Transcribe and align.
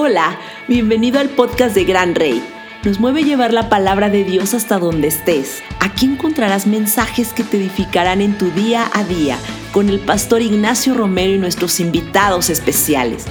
Hola, 0.00 0.38
bienvenido 0.68 1.18
al 1.18 1.28
podcast 1.28 1.74
de 1.74 1.82
Gran 1.82 2.14
Rey. 2.14 2.40
Nos 2.84 3.00
mueve 3.00 3.24
llevar 3.24 3.52
la 3.52 3.68
palabra 3.68 4.08
de 4.08 4.22
Dios 4.22 4.54
hasta 4.54 4.78
donde 4.78 5.08
estés. 5.08 5.60
Aquí 5.80 6.06
encontrarás 6.06 6.68
mensajes 6.68 7.32
que 7.32 7.42
te 7.42 7.56
edificarán 7.56 8.20
en 8.20 8.38
tu 8.38 8.48
día 8.52 8.88
a 8.92 9.02
día 9.02 9.36
con 9.72 9.88
el 9.88 9.98
pastor 9.98 10.40
Ignacio 10.40 10.94
Romero 10.94 11.32
y 11.32 11.38
nuestros 11.38 11.80
invitados 11.80 12.48
especiales. 12.48 13.24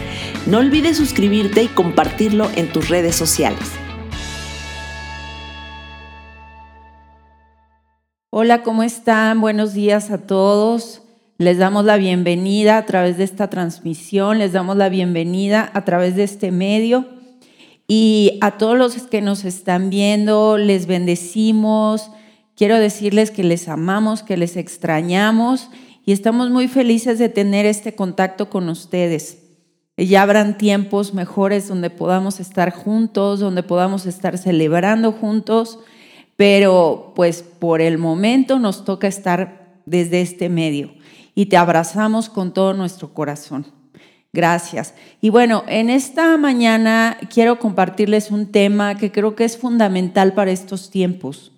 No 0.45 0.57
olvides 0.57 0.97
suscribirte 0.97 1.63
y 1.63 1.67
compartirlo 1.70 2.49
en 2.57 2.70
tus 2.70 2.89
redes 2.89 3.15
sociales. 3.15 3.71
Hola, 8.29 8.61
¿cómo 8.63 8.84
están? 8.84 9.39
Buenos 9.39 9.73
días 9.73 10.11
a 10.11 10.18
todos. 10.18 11.06
Les 11.39 11.59
damos 11.59 11.85
la 11.85 11.97
bienvenida 11.97 12.79
a 12.79 12.85
través 12.88 13.17
de 13.17 13.23
esta 13.23 13.47
transmisión, 13.47 14.39
les 14.39 14.53
damos 14.53 14.75
la 14.75 14.89
bienvenida 14.89 15.70
a 15.75 15.85
través 15.85 16.15
de 16.15 16.23
este 16.23 16.52
medio 16.52 17.05
y 17.88 18.39
a 18.41 18.57
todos 18.57 18.75
los 18.75 18.95
que 19.03 19.21
nos 19.21 19.45
están 19.45 19.91
viendo, 19.91 20.57
les 20.57 20.88
bendecimos. 20.88 22.09
Quiero 22.55 22.79
decirles 22.79 23.29
que 23.29 23.43
les 23.43 23.67
amamos, 23.67 24.23
que 24.23 24.35
les 24.35 24.57
extrañamos 24.57 25.70
y 26.03 26.12
estamos 26.12 26.49
muy 26.49 26.67
felices 26.67 27.20
de 27.20 27.29
tener 27.29 27.67
este 27.67 27.93
contacto 27.93 28.49
con 28.49 28.67
ustedes. 28.67 29.43
Ya 29.95 30.23
habrán 30.23 30.57
tiempos 30.57 31.13
mejores 31.13 31.67
donde 31.67 31.91
podamos 31.91 32.40
estar 32.40 32.71
juntos, 32.71 33.40
donde 33.40 33.62
podamos 33.62 34.07
estar 34.07 34.40
celebrando 34.40 35.12
juntos, 35.12 35.77
pero 36.35 37.13
pues 37.15 37.43
por 37.43 37.79
el 37.79 37.99
momento 37.99 38.57
nos 38.57 38.85
toca 38.85 39.07
estar 39.07 39.81
desde 39.85 40.21
este 40.21 40.49
medio 40.49 40.96
y 41.38 41.46
te 41.46 41.55
abrazamos 41.55 42.30
con 42.30 42.52
todo 42.52 42.73
nuestro 42.73 43.14
corazón. 43.14 43.68
Gracias. 44.34 44.96
Y 45.22 45.30
bueno, 45.30 45.63
en 45.68 45.91
esta 45.91 46.36
mañana 46.36 47.16
quiero 47.32 47.60
compartirles 47.60 48.32
un 48.32 48.52
tema 48.52 48.98
que 48.98 49.12
creo 49.12 49.35
que 49.35 49.46
es 49.46 49.55
fundamental 49.55 50.34
para 50.34 50.49
estos 50.49 50.90
tiempos. 50.90 51.52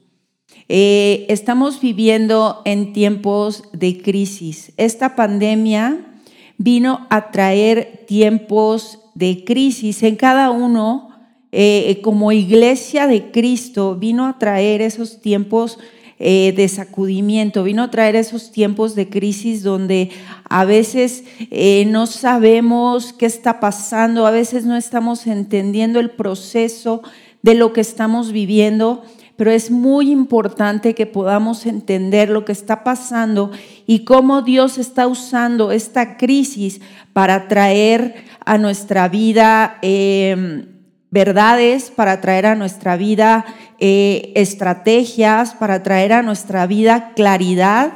Eh, 0.67 1.25
estamos 1.29 1.79
viviendo 1.79 2.61
en 2.65 2.91
tiempos 2.91 3.63
de 3.71 4.01
crisis. 4.01 4.73
Esta 4.75 5.15
pandemia 5.15 6.19
vino 6.57 7.07
a 7.09 7.31
traer 7.31 8.03
tiempos 8.05 8.99
de 9.15 9.45
crisis 9.45 10.03
en 10.03 10.17
cada 10.17 10.51
uno. 10.51 11.07
Eh, 11.53 12.01
como 12.03 12.33
iglesia 12.33 13.07
de 13.07 13.31
Cristo 13.31 13.95
vino 13.95 14.27
a 14.27 14.37
traer 14.39 14.81
esos 14.81 15.21
tiempos 15.21 15.79
eh, 16.21 16.53
de 16.53 16.67
sacudimiento, 16.67 17.63
vino 17.63 17.81
a 17.81 17.91
traer 17.91 18.17
esos 18.17 18.51
tiempos 18.51 18.93
de 18.93 19.07
crisis 19.07 19.63
donde 19.63 20.09
a 20.49 20.65
veces 20.65 21.23
eh, 21.49 21.85
no 21.87 22.07
sabemos 22.07 23.13
qué 23.13 23.25
está 23.25 23.61
pasando, 23.61 24.27
a 24.27 24.31
veces 24.31 24.65
no 24.65 24.75
estamos 24.75 25.27
entendiendo 25.27 25.97
el 26.01 26.09
proceso 26.09 27.03
de 27.41 27.55
lo 27.55 27.71
que 27.71 27.79
estamos 27.79 28.33
viviendo, 28.33 29.01
pero 29.37 29.49
es 29.49 29.71
muy 29.71 30.11
importante 30.11 30.93
que 30.93 31.05
podamos 31.05 31.65
entender 31.65 32.29
lo 32.29 32.43
que 32.43 32.51
está 32.51 32.83
pasando 32.83 33.51
y 33.87 34.03
cómo 34.03 34.41
Dios 34.41 34.77
está 34.77 35.07
usando 35.07 35.71
esta 35.71 36.17
crisis 36.17 36.81
para 37.13 37.47
traer 37.47 38.25
a 38.43 38.57
nuestra 38.57 39.07
vida. 39.07 39.77
Eh, 39.81 40.65
verdades, 41.11 41.91
para 41.91 42.21
traer 42.21 42.45
a 42.45 42.55
nuestra 42.55 42.97
vida 42.97 43.45
eh, 43.79 44.31
estrategias, 44.35 45.53
para 45.53 45.81
traer 45.83 46.13
a 46.13 46.21
nuestra 46.21 46.67
vida 46.67 47.13
claridad, 47.15 47.93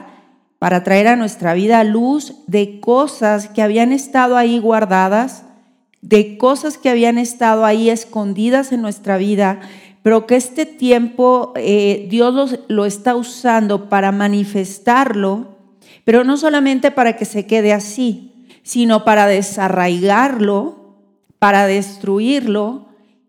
para 0.60 0.84
traer 0.84 1.08
a 1.08 1.16
nuestra 1.16 1.54
vida 1.54 1.84
luz 1.84 2.36
de 2.48 2.80
cosas 2.80 3.50
que 3.50 3.62
habían 3.62 3.92
estado 3.92 4.38
ahí 4.38 4.60
guardadas, 4.60 5.44
de 6.02 6.38
cosas 6.38 6.78
que 6.78 6.90
habían 6.90 7.18
estado 7.18 7.66
ahí 7.66 7.90
escondidas 7.90 8.72
en 8.72 8.82
nuestra 8.82 9.18
vida, 9.18 9.60
pero 10.04 10.26
que 10.28 10.36
este 10.36 10.66
tiempo 10.66 11.54
eh, 11.56 12.08
Dios 12.10 12.60
lo 12.68 12.86
está 12.86 13.16
usando 13.16 13.90
para 13.90 14.12
manifestarlo, 14.12 15.58
pero 16.04 16.24
no 16.24 16.38
solamente 16.38 16.92
para 16.92 17.16
que 17.16 17.26
se 17.26 17.46
quede 17.46 17.74
así, 17.74 18.48
sino 18.64 19.06
para 19.06 19.28
desarraigarlo, 19.28 20.96
para 21.40 21.68
destruirlo, 21.68 22.83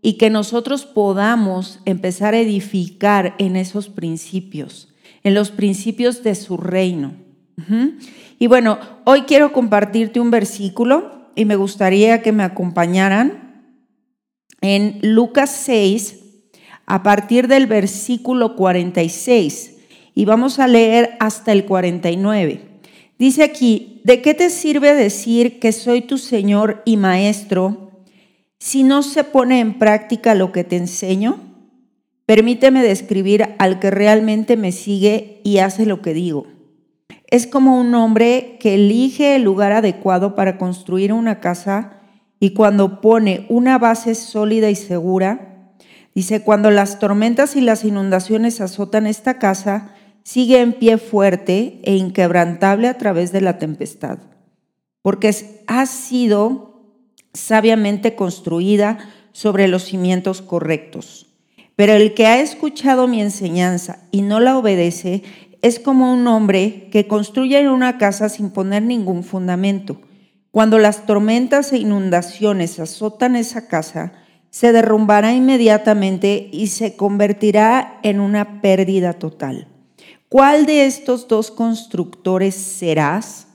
y 0.07 0.19
que 0.19 0.29
nosotros 0.29 0.85
podamos 0.85 1.81
empezar 1.87 2.35
a 2.35 2.39
edificar 2.39 3.35
en 3.39 3.57
esos 3.57 3.89
principios, 3.89 4.93
en 5.23 5.33
los 5.33 5.51
principios 5.51 6.23
de 6.23 6.35
su 6.35 6.59
reino. 6.59 7.15
Y 8.39 8.47
bueno, 8.47 8.79
hoy 9.05 9.23
quiero 9.23 9.55
compartirte 9.55 10.21
un 10.21 10.31
versículo 10.31 11.31
y 11.35 11.47
me 11.47 11.57
gustaría 11.57 12.21
que 12.21 12.33
me 12.33 12.43
acompañaran 12.43 13.65
en 14.61 14.99
Lucas 15.01 15.51
6, 15.65 16.21
a 16.85 17.03
partir 17.03 17.49
del 17.49 17.67
versículo 17.67 18.57
46, 18.57 19.77
y 20.15 20.27
vamos 20.27 20.59
a 20.59 20.69
leer 20.69 21.17
hasta 21.19 21.53
el 21.53 21.65
49. 21.65 22.61
Dice 23.19 23.43
aquí, 23.43 24.03
¿de 24.05 24.21
qué 24.21 24.35
te 24.35 24.51
sirve 24.51 24.95
decir 24.95 25.59
que 25.61 25.73
soy 25.73 26.03
tu 26.03 26.19
Señor 26.19 26.83
y 26.85 26.99
Maestro? 26.99 27.84
Si 28.65 28.83
no 28.83 29.03
se 29.03 29.25
pone 29.25 29.61
en 29.61 29.79
práctica 29.79 30.35
lo 30.35 30.51
que 30.51 30.65
te 30.65 30.79
enseño? 30.79 31.39
Permíteme 32.25 32.83
describir 32.83 33.51
al 33.59 33.79
que 33.79 33.91
realmente 33.91 34.57
me 34.57 34.73
sigue 34.73 35.43
y 35.45 35.59
hace 35.59 35.85
lo 35.85 36.01
que 36.01 36.15
digo. 36.15 36.47
Es 37.27 37.47
como 37.47 37.79
un 37.79 37.95
hombre 37.95 38.57
que 38.61 38.77
elige 38.77 39.37
el 39.37 39.43
lugar 39.43 39.73
adecuado 39.73 40.35
para 40.35 40.57
construir 40.57 41.13
una 41.13 41.41
casa 41.41 42.01
y 42.41 42.55
cuando 42.55 43.03
pone 43.03 43.45
una 43.51 43.77
base 43.79 44.15
sólida 44.15 44.71
y 44.71 44.77
segura, 44.77 45.75
dice, 46.15 46.41
cuando 46.43 46.71
las 46.71 46.99
tormentas 46.99 47.57
y 47.57 47.61
las 47.61 47.85
inundaciones 47.85 48.63
azotan 48.63 49.07
esta 49.07 49.39
casa, 49.39 49.93
sigue 50.23 50.63
en 50.63 50.73
pie 50.73 50.97
fuerte 50.97 51.83
e 51.85 51.97
inquebrantable 51.97 52.89
a 52.89 52.97
través 52.97 53.31
de 53.31 53.43
la 53.43 53.59
tempestad, 53.59 54.21
porque 55.03 55.37
ha 55.67 55.85
sido 55.85 56.74
sabiamente 57.35 58.15
construida 58.15 58.99
sobre 59.33 59.69
los 59.69 59.85
cimientos 59.85 60.41
correctos. 60.41 61.27
Pero 61.77 61.93
el 61.93 62.15
que 62.15 62.27
ha 62.27 62.41
escuchado 62.41 63.09
mi 63.09 63.21
enseñanza 63.21 63.99
y 64.13 64.23
no 64.23 64.41
la 64.41 64.57
obedece 64.57 65.23
es 65.61 65.81
como 65.81 66.13
un 66.13 66.27
hombre 66.27 66.89
que 66.93 67.09
construye 67.09 67.69
una 67.69 67.99
casa 67.99 68.29
sin 68.29 68.51
poner 68.51 68.83
ningún 68.83 69.25
fundamento. 69.25 70.01
Cuando 70.51 70.79
las 70.79 71.05
tormentas 71.05 71.73
e 71.73 71.79
inundaciones 71.79 72.79
azotan 72.79 73.35
esa 73.35 73.67
casa, 73.67 74.13
se 74.51 74.71
derrumbará 74.71 75.33
inmediatamente 75.33 76.49
y 76.53 76.69
se 76.69 76.95
convertirá 76.95 77.99
en 78.05 78.21
una 78.21 78.61
pérdida 78.61 79.15
total. 79.15 79.67
¿Cuál 80.29 80.67
de 80.67 80.87
estos 80.87 81.27
dos 81.27 81.51
constructores 81.51 82.55
serás? 82.55 83.49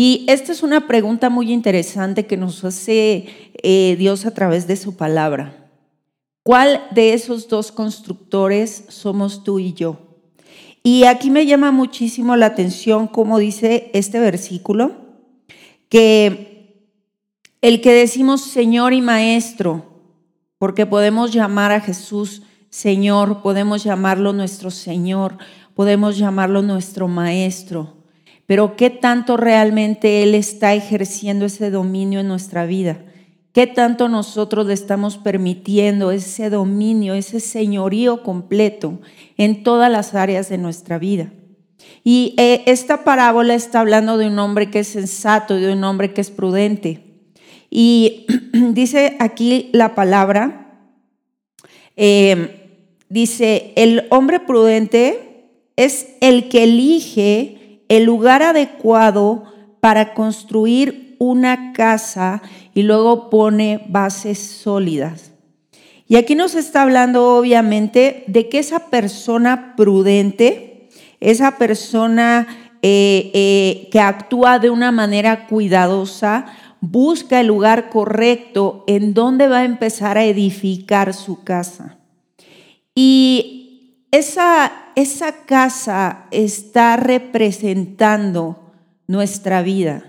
Y 0.00 0.24
esta 0.28 0.52
es 0.52 0.62
una 0.62 0.86
pregunta 0.86 1.28
muy 1.28 1.50
interesante 1.50 2.24
que 2.24 2.36
nos 2.36 2.62
hace 2.62 3.26
eh, 3.64 3.96
Dios 3.98 4.26
a 4.26 4.30
través 4.32 4.68
de 4.68 4.76
su 4.76 4.96
palabra. 4.96 5.72
¿Cuál 6.44 6.86
de 6.92 7.14
esos 7.14 7.48
dos 7.48 7.72
constructores 7.72 8.84
somos 8.90 9.42
tú 9.42 9.58
y 9.58 9.72
yo? 9.72 9.98
Y 10.84 11.02
aquí 11.02 11.30
me 11.30 11.46
llama 11.46 11.72
muchísimo 11.72 12.36
la 12.36 12.46
atención 12.46 13.08
cómo 13.08 13.40
dice 13.40 13.90
este 13.92 14.20
versículo, 14.20 14.92
que 15.88 16.94
el 17.60 17.80
que 17.80 17.92
decimos 17.92 18.42
Señor 18.42 18.92
y 18.92 19.00
Maestro, 19.02 19.84
porque 20.58 20.86
podemos 20.86 21.32
llamar 21.32 21.72
a 21.72 21.80
Jesús 21.80 22.42
Señor, 22.70 23.42
podemos 23.42 23.82
llamarlo 23.82 24.32
nuestro 24.32 24.70
Señor, 24.70 25.38
podemos 25.74 26.16
llamarlo 26.16 26.62
nuestro 26.62 27.08
Maestro 27.08 27.97
pero 28.48 28.76
qué 28.76 28.88
tanto 28.88 29.36
realmente 29.36 30.22
Él 30.22 30.34
está 30.34 30.72
ejerciendo 30.72 31.44
ese 31.44 31.70
dominio 31.70 32.20
en 32.20 32.28
nuestra 32.28 32.64
vida. 32.64 32.98
¿Qué 33.52 33.66
tanto 33.66 34.08
nosotros 34.08 34.66
le 34.66 34.72
estamos 34.72 35.18
permitiendo 35.18 36.12
ese 36.12 36.48
dominio, 36.48 37.12
ese 37.12 37.40
señorío 37.40 38.22
completo 38.22 39.00
en 39.36 39.62
todas 39.62 39.92
las 39.92 40.14
áreas 40.14 40.48
de 40.48 40.56
nuestra 40.56 40.98
vida? 40.98 41.30
Y 42.02 42.34
eh, 42.38 42.62
esta 42.64 43.04
parábola 43.04 43.54
está 43.54 43.80
hablando 43.80 44.16
de 44.16 44.28
un 44.28 44.38
hombre 44.38 44.70
que 44.70 44.78
es 44.78 44.88
sensato, 44.88 45.56
de 45.56 45.70
un 45.70 45.84
hombre 45.84 46.14
que 46.14 46.22
es 46.22 46.30
prudente. 46.30 47.02
Y 47.68 48.24
dice 48.72 49.18
aquí 49.20 49.68
la 49.74 49.94
palabra, 49.94 50.88
eh, 51.96 52.80
dice, 53.10 53.74
el 53.76 54.06
hombre 54.08 54.40
prudente 54.40 55.50
es 55.76 56.14
el 56.22 56.48
que 56.48 56.64
elige 56.64 57.57
el 57.88 58.04
lugar 58.04 58.42
adecuado 58.42 59.44
para 59.80 60.14
construir 60.14 61.16
una 61.18 61.72
casa 61.72 62.42
y 62.74 62.82
luego 62.82 63.30
pone 63.30 63.84
bases 63.88 64.38
sólidas. 64.38 65.32
Y 66.06 66.16
aquí 66.16 66.34
nos 66.34 66.54
está 66.54 66.82
hablando 66.82 67.36
obviamente 67.36 68.24
de 68.28 68.48
que 68.48 68.60
esa 68.60 68.86
persona 68.86 69.74
prudente, 69.76 70.88
esa 71.20 71.58
persona 71.58 72.46
eh, 72.80 73.30
eh, 73.34 73.88
que 73.90 74.00
actúa 74.00 74.58
de 74.58 74.70
una 74.70 74.90
manera 74.90 75.46
cuidadosa, 75.46 76.46
busca 76.80 77.40
el 77.40 77.48
lugar 77.48 77.90
correcto 77.90 78.84
en 78.86 79.12
donde 79.12 79.48
va 79.48 79.58
a 79.58 79.64
empezar 79.64 80.16
a 80.16 80.24
edificar 80.24 81.12
su 81.12 81.42
casa. 81.42 81.98
Y 82.94 83.67
esa, 84.10 84.72
esa 84.94 85.44
casa 85.44 86.26
está 86.30 86.96
representando 86.96 88.72
nuestra 89.06 89.62
vida, 89.62 90.04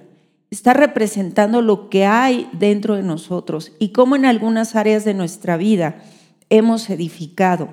está 0.52 0.74
representando 0.74 1.62
lo 1.62 1.90
que 1.90 2.06
hay 2.06 2.50
dentro 2.54 2.96
de 2.96 3.04
nosotros 3.04 3.74
y 3.80 3.90
cómo 3.90 4.16
en 4.16 4.26
algunas 4.26 4.76
áreas 4.76 5.06
de 5.06 5.14
nuestra 5.14 5.58
vida 5.58 6.02
hemos 6.50 6.90
edificado 6.90 7.70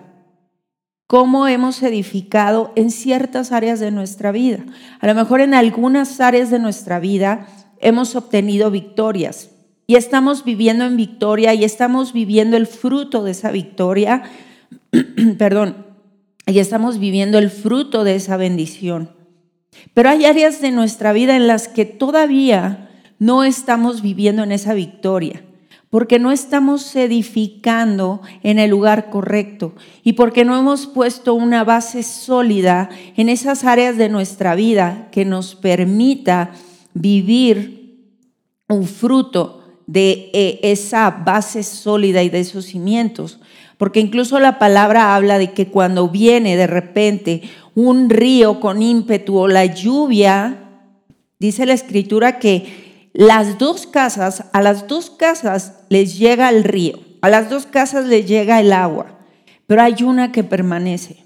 cómo 1.06 1.46
hemos 1.46 1.82
edificado 1.82 2.72
en 2.74 2.90
ciertas 2.90 3.52
áreas 3.52 3.80
de 3.80 3.90
nuestra 3.90 4.32
vida. 4.32 4.64
A 5.00 5.06
lo 5.06 5.14
mejor 5.14 5.40
en 5.40 5.54
algunas 5.54 6.20
áreas 6.20 6.50
de 6.50 6.58
nuestra 6.58 6.98
vida 6.98 7.46
hemos 7.80 8.16
obtenido 8.16 8.70
victorias 8.70 9.50
y 9.86 9.94
estamos 9.94 10.44
viviendo 10.44 10.84
en 10.84 10.96
victoria 10.96 11.54
y 11.54 11.64
estamos 11.64 12.12
viviendo 12.12 12.56
el 12.56 12.66
fruto 12.66 13.22
de 13.22 13.30
esa 13.30 13.52
victoria, 13.52 14.24
perdón, 15.38 15.85
y 16.46 16.58
estamos 16.58 16.98
viviendo 16.98 17.38
el 17.38 17.50
fruto 17.50 18.04
de 18.04 18.14
esa 18.14 18.36
bendición. 18.36 19.10
Pero 19.92 20.08
hay 20.08 20.24
áreas 20.24 20.60
de 20.60 20.70
nuestra 20.70 21.12
vida 21.12 21.36
en 21.36 21.46
las 21.46 21.68
que 21.68 21.84
todavía 21.84 22.90
no 23.18 23.44
estamos 23.44 24.00
viviendo 24.00 24.42
en 24.42 24.52
esa 24.52 24.72
victoria 24.72 25.42
porque 25.90 26.18
no 26.18 26.32
estamos 26.32 26.94
edificando 26.96 28.20
en 28.42 28.58
el 28.58 28.70
lugar 28.70 29.08
correcto 29.08 29.74
y 30.02 30.14
porque 30.14 30.44
no 30.44 30.58
hemos 30.58 30.86
puesto 30.86 31.34
una 31.34 31.64
base 31.64 32.02
sólida 32.02 32.90
en 33.16 33.28
esas 33.28 33.64
áreas 33.64 33.96
de 33.96 34.08
nuestra 34.08 34.54
vida 34.54 35.08
que 35.12 35.24
nos 35.24 35.54
permita 35.54 36.50
vivir 36.92 38.12
un 38.68 38.84
fruto 38.84 39.80
de 39.86 40.30
eh, 40.32 40.60
esa 40.64 41.10
base 41.10 41.62
sólida 41.62 42.22
y 42.22 42.30
de 42.30 42.40
esos 42.40 42.66
cimientos. 42.66 43.40
Porque 43.78 44.00
incluso 44.00 44.38
la 44.40 44.58
palabra 44.58 45.14
habla 45.14 45.38
de 45.38 45.52
que 45.52 45.68
cuando 45.68 46.08
viene 46.08 46.56
de 46.56 46.66
repente 46.66 47.42
un 47.74 48.08
río 48.08 48.58
con 48.60 48.80
ímpetu 48.80 49.36
o 49.36 49.48
la 49.48 49.66
lluvia, 49.66 50.66
dice 51.38 51.66
la 51.66 51.74
escritura 51.74 52.38
que 52.38 53.10
las 53.12 53.58
dos 53.58 53.86
casas, 53.86 54.44
a 54.52 54.62
las 54.62 54.88
dos 54.88 55.10
casas 55.10 55.74
les 55.88 56.18
llega 56.18 56.48
el 56.48 56.64
río, 56.64 56.98
a 57.20 57.28
las 57.28 57.50
dos 57.50 57.66
casas 57.66 58.06
les 58.06 58.26
llega 58.26 58.60
el 58.60 58.72
agua, 58.72 59.18
pero 59.66 59.82
hay 59.82 60.02
una 60.02 60.32
que 60.32 60.44
permanece. 60.44 61.24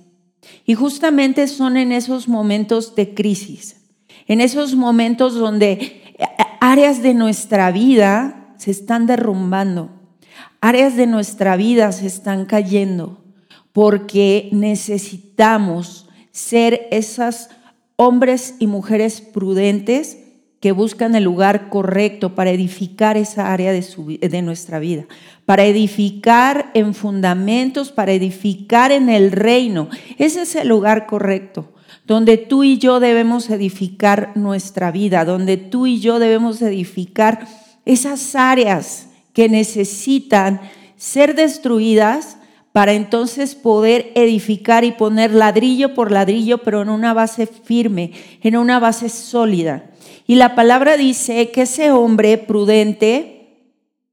Y 0.64 0.75
justamente 0.75 1.46
son 1.49 1.76
en 1.76 1.93
esos 1.93 2.29
momentos 2.29 2.94
de 2.94 3.14
crisis, 3.14 3.76
en 4.26 4.41
esos 4.41 4.75
momentos 4.75 5.35
donde 5.35 5.70
eh, 5.70 6.25
áreas 6.61 7.03
de 7.03 7.14
nuestra 7.14 7.70
vida 7.70 8.55
se 8.56 8.70
están 8.70 9.06
derrumbando, 9.06 9.91
áreas 10.61 10.97
de 10.97 11.07
nuestra 11.07 11.57
vida 11.57 11.91
se 11.93 12.07
están 12.07 12.45
cayendo, 12.45 13.25
porque 13.73 14.49
necesitamos 14.53 16.09
ser 16.33 16.89
esas 16.91 17.51
hombres 17.97 18.55
y 18.59 18.67
mujeres 18.67 19.21
prudentes 19.21 20.19
que 20.61 20.73
buscan 20.73 21.15
el 21.15 21.25
lugar 21.25 21.71
correcto 21.71 22.35
para 22.35 22.51
edificar 22.51 23.17
esa 23.17 23.53
área 23.53 23.73
de, 23.73 24.19
de, 24.21 24.43
nuestra 24.43 24.79
vida, 24.79 25.07
para 25.47 25.65
edificar 25.65 26.71
en 26.75 26.93
fundamentos, 26.93 27.93
para 27.93 28.13
edificar 28.13 28.93
en 28.93 29.09
el 29.09 29.33
reino. 29.33 29.89
Ese 30.19 30.43
es 30.43 30.55
el 30.56 30.69
lugar 30.69 31.06
correcto, 31.06 31.73
donde 32.06 32.37
tú 32.37 32.63
y 32.63 32.77
yo 32.77 33.01
debemos 33.01 33.49
edificar 33.49 34.33
nuestra 34.35 34.91
vida, 34.91 35.25
donde 35.25 35.56
tú 35.56 35.87
y 35.87 35.99
yo 36.01 36.19
debemos 36.19 36.61
edificar 36.61 37.47
esas 37.87 38.35
áreas 38.35 39.10
que 39.32 39.49
necesitan 39.49 40.61
ser 40.97 41.35
destruidas 41.35 42.37
para 42.73 42.93
entonces 42.93 43.55
poder 43.55 44.12
edificar 44.15 44.85
y 44.85 44.93
poner 44.93 45.32
ladrillo 45.32 45.94
por 45.94 46.12
ladrillo, 46.12 46.59
pero 46.59 46.82
en 46.82 46.88
una 46.88 47.15
base 47.15 47.47
firme, 47.47 48.12
en 48.43 48.56
una 48.56 48.79
base 48.79 49.09
sólida. 49.09 49.91
Y 50.27 50.37
la 50.37 50.55
palabra 50.55 50.97
dice 50.97 51.50
que 51.50 51.62
ese 51.62 51.91
hombre 51.91 52.38
prudente 52.38 53.41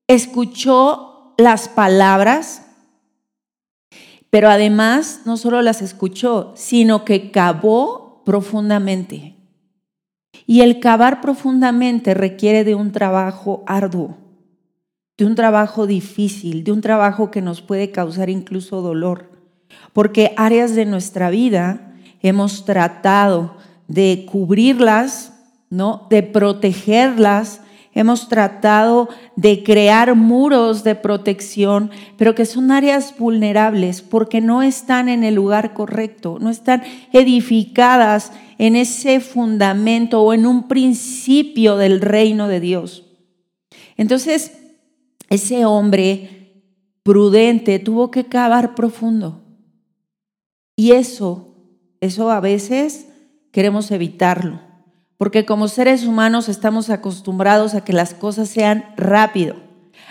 escuchó 0.07 1.33
las 1.37 1.69
palabras, 1.69 2.63
pero 4.31 4.49
además 4.49 5.21
no 5.25 5.37
solo 5.37 5.61
las 5.61 5.81
escuchó, 5.81 6.53
sino 6.55 7.05
que 7.05 7.29
cavó 7.29 8.23
profundamente. 8.25 9.35
Y 10.47 10.61
el 10.61 10.79
cavar 10.79 11.21
profundamente 11.21 12.13
requiere 12.13 12.63
de 12.63 12.73
un 12.73 12.91
trabajo 12.91 13.63
arduo, 13.67 14.17
de 15.17 15.25
un 15.25 15.35
trabajo 15.35 15.87
difícil, 15.87 16.63
de 16.63 16.71
un 16.71 16.81
trabajo 16.81 17.31
que 17.31 17.41
nos 17.41 17.61
puede 17.61 17.91
causar 17.91 18.29
incluso 18.29 18.81
dolor, 18.81 19.31
porque 19.93 20.33
áreas 20.37 20.75
de 20.75 20.85
nuestra 20.85 21.29
vida 21.29 21.93
hemos 22.21 22.65
tratado 22.65 23.55
de 23.87 24.25
cubrirlas 24.29 25.33
¿no? 25.69 26.07
De 26.09 26.23
protegerlas. 26.23 27.61
Hemos 27.93 28.29
tratado 28.29 29.09
de 29.35 29.63
crear 29.63 30.13
muros 30.13 30.83
de 30.83 30.93
protección, 30.93 31.89
pero 32.15 32.35
que 32.35 32.45
son 32.45 32.69
áreas 32.69 33.15
vulnerables 33.17 34.03
porque 34.03 34.39
no 34.39 34.61
están 34.61 35.09
en 35.09 35.23
el 35.23 35.33
lugar 35.33 35.73
correcto, 35.73 36.37
no 36.39 36.51
están 36.51 36.83
edificadas 37.11 38.31
en 38.59 38.75
ese 38.75 39.19
fundamento 39.19 40.21
o 40.21 40.33
en 40.35 40.45
un 40.45 40.67
principio 40.67 41.75
del 41.75 41.99
reino 41.99 42.47
de 42.47 42.59
Dios. 42.59 43.03
Entonces, 43.97 44.56
ese 45.29 45.65
hombre 45.65 46.63
prudente 47.03 47.79
tuvo 47.79 48.11
que 48.11 48.25
cavar 48.25 48.75
profundo. 48.75 49.41
Y 50.75 50.91
eso, 50.91 51.55
eso 52.01 52.31
a 52.31 52.39
veces 52.39 53.07
queremos 53.51 53.91
evitarlo 53.91 54.67
porque 55.17 55.45
como 55.45 55.67
seres 55.67 56.05
humanos 56.05 56.47
estamos 56.47 56.89
acostumbrados 56.89 57.73
a 57.73 57.83
que 57.83 57.93
las 57.93 58.13
cosas 58.13 58.49
sean 58.49 58.85
rápido, 58.95 59.55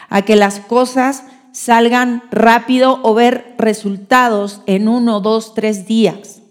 a 0.08 0.22
que 0.22 0.36
las 0.36 0.58
cosas 0.60 1.24
salgan 1.52 2.22
rápido 2.30 3.00
o 3.02 3.14
ver 3.14 3.54
resultados 3.56 4.62
en 4.66 4.88
uno, 4.88 5.20
dos, 5.20 5.54
tres 5.54 5.86
días. 5.86 6.42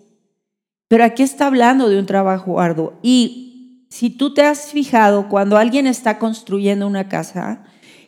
Pero 0.87 1.03
aquí 1.03 1.21
está 1.21 1.47
hablando 1.47 1.89
de 1.89 1.99
un 1.99 2.05
trabajo 2.05 2.59
arduo. 2.59 2.93
Y 3.01 3.87
si 3.89 4.09
tú 4.09 4.33
te 4.33 4.43
has 4.43 4.71
fijado, 4.71 5.27
cuando 5.27 5.57
alguien 5.57 5.85
está 5.85 6.17
construyendo 6.17 6.87
una 6.87 7.09
casa, 7.09 7.63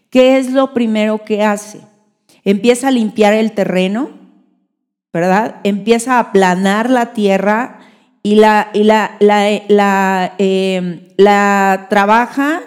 ¿qué 0.09 0.37
es 0.37 0.51
lo 0.51 0.73
primero 0.73 1.23
que 1.23 1.43
hace? 1.43 1.81
Empieza 2.43 2.87
a 2.87 2.91
limpiar 2.91 3.33
el 3.33 3.51
terreno, 3.51 4.09
¿verdad? 5.13 5.57
Empieza 5.63 6.15
a 6.15 6.19
aplanar 6.19 6.89
la 6.89 7.13
tierra 7.13 7.79
y 8.23 8.35
la, 8.35 8.69
y 8.73 8.83
la, 8.83 9.17
la, 9.19 10.33
em, 10.37 11.01
la, 11.17 11.87
trabaja 11.89 12.61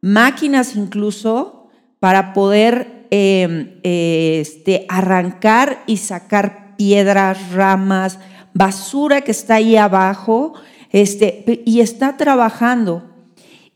máquinas 0.00 0.76
incluso 0.76 1.68
para 1.98 2.32
poder 2.32 3.06
em, 3.10 3.78
este, 3.82 4.86
arrancar 4.88 5.82
y 5.86 5.98
sacar 5.98 6.76
piedras, 6.76 7.52
ramas, 7.52 8.18
basura 8.54 9.20
que 9.20 9.32
está 9.32 9.56
ahí 9.56 9.76
abajo, 9.76 10.54
este, 10.92 11.62
y 11.64 11.80
está 11.80 12.16
trabajando. 12.16 13.09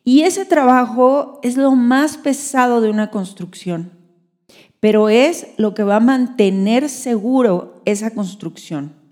Y 0.05 0.23
ese 0.23 0.45
trabajo 0.45 1.41
es 1.43 1.57
lo 1.57 1.75
más 1.75 2.19
pesado 2.19 2.81
de 2.81 2.91
una 2.91 3.11
construcción, 3.11 3.93
pero 4.81 5.09
es 5.09 5.49
lo 5.57 5.75
que 5.75 5.83
va 5.83 5.97
a 5.97 6.01
mantener 6.01 6.89
seguro 6.89 7.81
esa 7.87 8.11
construcción 8.11 9.05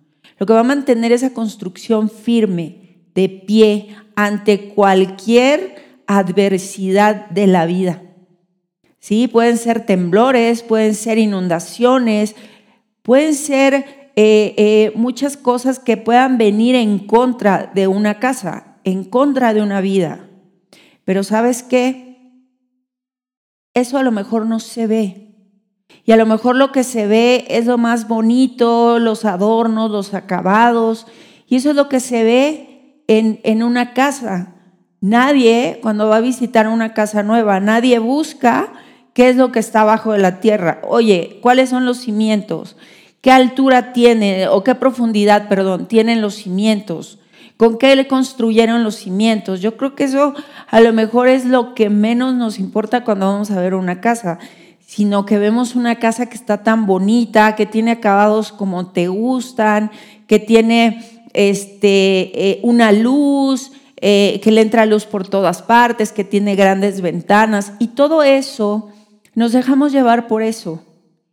lo 0.43 0.47
que 0.47 0.55
va 0.55 0.61
a 0.61 0.65
mantener 0.65 1.13
esa 1.13 1.33
construcción 1.33 2.11
firme, 2.11 3.05
de 3.15 3.29
pie, 3.29 3.95
ante 4.17 4.71
cualquier 4.71 5.77
adversidad 6.09 7.31
de 7.31 7.47
la 7.47 7.65
vida. 7.65 8.03
¿Sí? 8.99 9.29
Pueden 9.29 9.57
ser 9.57 9.87
temblores, 9.87 10.65
pueden 10.65 10.97
ser 10.97 11.19
inundaciones, 11.19 12.35
pueden 13.03 13.35
ser 13.35 13.75
eh, 14.17 14.55
eh, 14.57 14.93
muchas 14.97 15.37
cosas 15.37 15.79
que 15.79 15.97
puedan 15.97 16.39
venir 16.39 16.75
en 16.75 16.99
contra 16.99 17.71
de 17.73 17.87
una 17.87 18.19
casa, 18.19 18.79
en 18.83 19.05
contra 19.05 19.55
de 19.55 19.63
una 19.63 19.81
vida. 19.81 20.29
Pero 21.05 21.25
¿sabes 21.25 21.63
qué? 21.63 22.19
Eso 23.75 23.99
a 23.99 24.03
lo 24.03 24.13
mejor 24.13 24.47
no 24.47 24.61
se 24.61 24.87
ve, 24.87 25.33
y 26.05 26.13
a 26.13 26.17
lo 26.17 26.27
mejor 26.27 26.57
lo 26.57 26.73
que 26.73 26.85
se 26.85 27.07
ve 27.07 27.45
es 27.49 27.67
lo 27.67 27.79
más 27.79 28.09
bonito, 28.09 28.99
los 28.99 29.25
adornos, 29.25 29.91
los 29.91 30.15
acabados. 30.15 31.07
Y 31.47 31.57
eso 31.57 31.71
es 31.71 31.77
lo 31.77 31.89
que 31.89 32.01
se 32.01 32.25
ve 32.25 33.05
en, 33.07 33.41
en 33.45 33.63
una 33.63 33.93
casa. 33.95 34.55
Nadie, 35.01 35.79
cuando 35.83 36.09
va 36.09 36.17
a 36.17 36.21
visitar 36.21 36.67
una 36.69 36.95
casa 36.95 37.23
nueva, 37.23 37.61
nadie 37.61 37.99
busca 37.99 38.73
qué 39.15 39.29
es 39.29 39.37
lo 39.37 39.53
que 39.53 39.61
está 39.61 39.83
abajo 39.83 40.13
de 40.13 40.19
la 40.19 40.41
tierra. 40.41 40.81
Oye, 40.89 41.39
¿cuáles 41.41 41.71
son 41.71 41.87
los 41.87 41.99
cimientos? 41.99 42.77
¿Qué 43.21 43.31
altura 43.31 43.93
tiene 43.93 44.49
o 44.49 44.65
qué 44.65 44.75
profundidad, 44.75 45.49
perdón, 45.49 45.87
tienen 45.87 46.21
los 46.21 46.35
cimientos? 46.35 47.21
¿Con 47.62 47.78
qué 47.78 47.95
le 47.95 48.09
construyeron 48.09 48.83
los 48.83 48.97
cimientos? 48.97 49.61
Yo 49.61 49.76
creo 49.76 49.95
que 49.95 50.02
eso 50.02 50.35
a 50.66 50.81
lo 50.81 50.92
mejor 50.92 51.28
es 51.28 51.45
lo 51.45 51.76
que 51.76 51.90
menos 51.90 52.35
nos 52.35 52.59
importa 52.59 53.04
cuando 53.04 53.26
vamos 53.26 53.52
a 53.52 53.61
ver 53.61 53.75
una 53.75 54.00
casa, 54.00 54.40
sino 54.85 55.25
que 55.26 55.38
vemos 55.38 55.76
una 55.76 56.00
casa 56.00 56.26
que 56.26 56.35
está 56.35 56.64
tan 56.64 56.87
bonita, 56.87 57.54
que 57.54 57.64
tiene 57.64 57.92
acabados 57.92 58.50
como 58.50 58.88
te 58.88 59.07
gustan, 59.07 59.92
que 60.26 60.40
tiene 60.40 61.04
este, 61.35 62.33
eh, 62.35 62.61
una 62.64 62.90
luz, 62.90 63.71
eh, 63.99 64.40
que 64.42 64.50
le 64.50 64.62
entra 64.62 64.85
luz 64.85 65.04
por 65.04 65.28
todas 65.28 65.62
partes, 65.62 66.11
que 66.11 66.25
tiene 66.25 66.57
grandes 66.57 67.00
ventanas 67.00 67.75
y 67.78 67.87
todo 67.87 68.25
eso, 68.25 68.88
nos 69.37 69.52
dejamos 69.52 69.92
llevar 69.92 70.26
por 70.26 70.42
eso. 70.42 70.83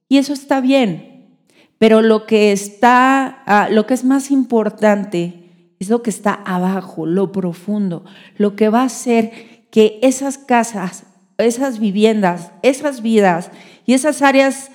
Y 0.07 0.19
eso 0.19 0.33
está 0.33 0.61
bien, 0.61 1.39
pero 1.79 2.03
lo 2.03 2.27
que 2.27 2.51
está, 2.51 3.41
ah, 3.47 3.67
lo 3.71 3.87
que 3.87 3.95
es 3.95 4.03
más 4.03 4.29
importante 4.29 5.38
es 5.79 5.89
lo 5.89 6.03
que 6.03 6.09
está 6.09 6.33
abajo, 6.33 7.05
lo 7.05 7.31
profundo, 7.31 8.03
lo 8.37 8.55
que 8.55 8.69
va 8.69 8.81
a 8.81 8.85
hacer 8.85 9.31
que 9.71 9.99
esas 10.01 10.37
casas 10.37 11.05
esas 11.45 11.79
viviendas, 11.79 12.51
esas 12.61 13.01
vidas 13.01 13.51
y 13.85 13.93
esas 13.93 14.21
áreas 14.21 14.71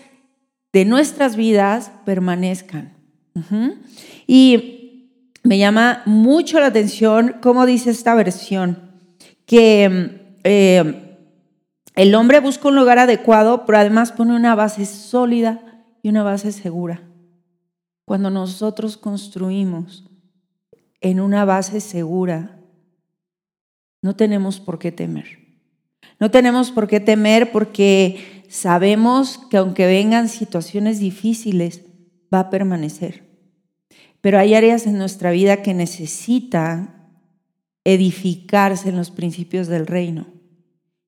de 0.73 0.85
nuestras 0.85 1.37
vidas 1.37 1.93
permanezcan. 2.05 2.95
Y 4.27 5.11
me 5.43 5.59
llama 5.59 6.03
mucho 6.07 6.59
la 6.59 6.67
atención 6.67 7.37
cómo 7.43 7.67
dice 7.67 7.91
esta 7.91 8.15
versión, 8.15 8.79
que 9.47 10.39
eh, 10.45 11.19
el 11.95 12.15
hombre 12.15 12.41
busca 12.41 12.69
un 12.69 12.77
lugar 12.77 12.99
adecuado, 12.99 13.67
pero 13.67 13.79
además 13.79 14.13
pone 14.13 14.35
una 14.35 14.55
base 14.55 14.87
sólida 14.87 15.85
y 16.03 16.09
una 16.09 16.23
base 16.23 16.51
segura. 16.51 17.03
Cuando 18.07 18.31
nosotros 18.31 18.97
construimos 18.97 20.05
en 21.01 21.21
una 21.21 21.45
base 21.45 21.81
segura, 21.81 22.61
no 24.03 24.17
tenemos 24.17 24.61
por 24.61 24.79
qué 24.79 24.93
temer. 24.93 25.39
No 26.21 26.31
tenemos 26.31 26.71
por 26.71 26.89
qué 26.89 27.01
temer 27.01 27.53
porque 27.53 28.45
sabemos 28.49 29.39
que 29.51 29.57
aunque 29.57 29.87
vengan 29.87 30.29
situaciones 30.29 30.99
difíciles, 30.99 31.83
va 32.33 32.41
a 32.41 32.51
permanecer. 32.51 33.25
Pero 34.21 34.39
hay 34.39 34.55
áreas 34.55 34.87
en 34.87 34.99
nuestra 34.99 35.31
vida 35.31 35.63
que 35.63 35.75
necesitan 35.75 37.11
edificarse 37.85 38.89
en 38.89 38.97
los 38.97 39.11
principios 39.11 39.67
del 39.69 39.87
reino. 39.87 40.27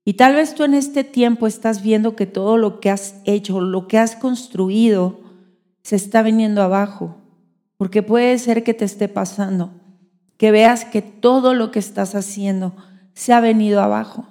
Y 0.04 0.14
tal 0.14 0.34
vez 0.34 0.54
tú 0.54 0.64
en 0.64 0.74
este 0.74 1.02
tiempo 1.02 1.46
estás 1.46 1.82
viendo 1.82 2.14
que 2.14 2.26
todo 2.26 2.58
lo 2.58 2.78
que 2.80 2.90
has 2.90 3.16
hecho, 3.24 3.60
lo 3.60 3.88
que 3.88 3.98
has 3.98 4.14
construido, 4.14 5.20
se 5.82 5.96
está 5.96 6.22
viniendo 6.22 6.62
abajo. 6.62 7.16
Porque 7.76 8.02
puede 8.02 8.38
ser 8.38 8.64
que 8.64 8.74
te 8.74 8.84
esté 8.84 9.08
pasando, 9.08 9.72
que 10.36 10.50
veas 10.50 10.84
que 10.84 11.02
todo 11.02 11.54
lo 11.54 11.70
que 11.70 11.78
estás 11.78 12.14
haciendo 12.14 12.74
se 13.14 13.32
ha 13.32 13.40
venido 13.40 13.80
abajo. 13.80 14.26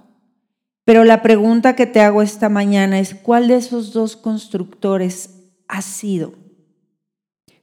Pero 0.84 1.04
la 1.04 1.22
pregunta 1.22 1.76
que 1.76 1.88
te 1.88 2.00
hago 2.00 2.22
esta 2.22 2.48
mañana 2.48 3.00
es, 3.00 3.16
¿cuál 3.16 3.48
de 3.48 3.56
esos 3.56 3.92
dos 3.92 4.16
constructores 4.16 5.32
has 5.68 5.86
sido? 5.86 6.34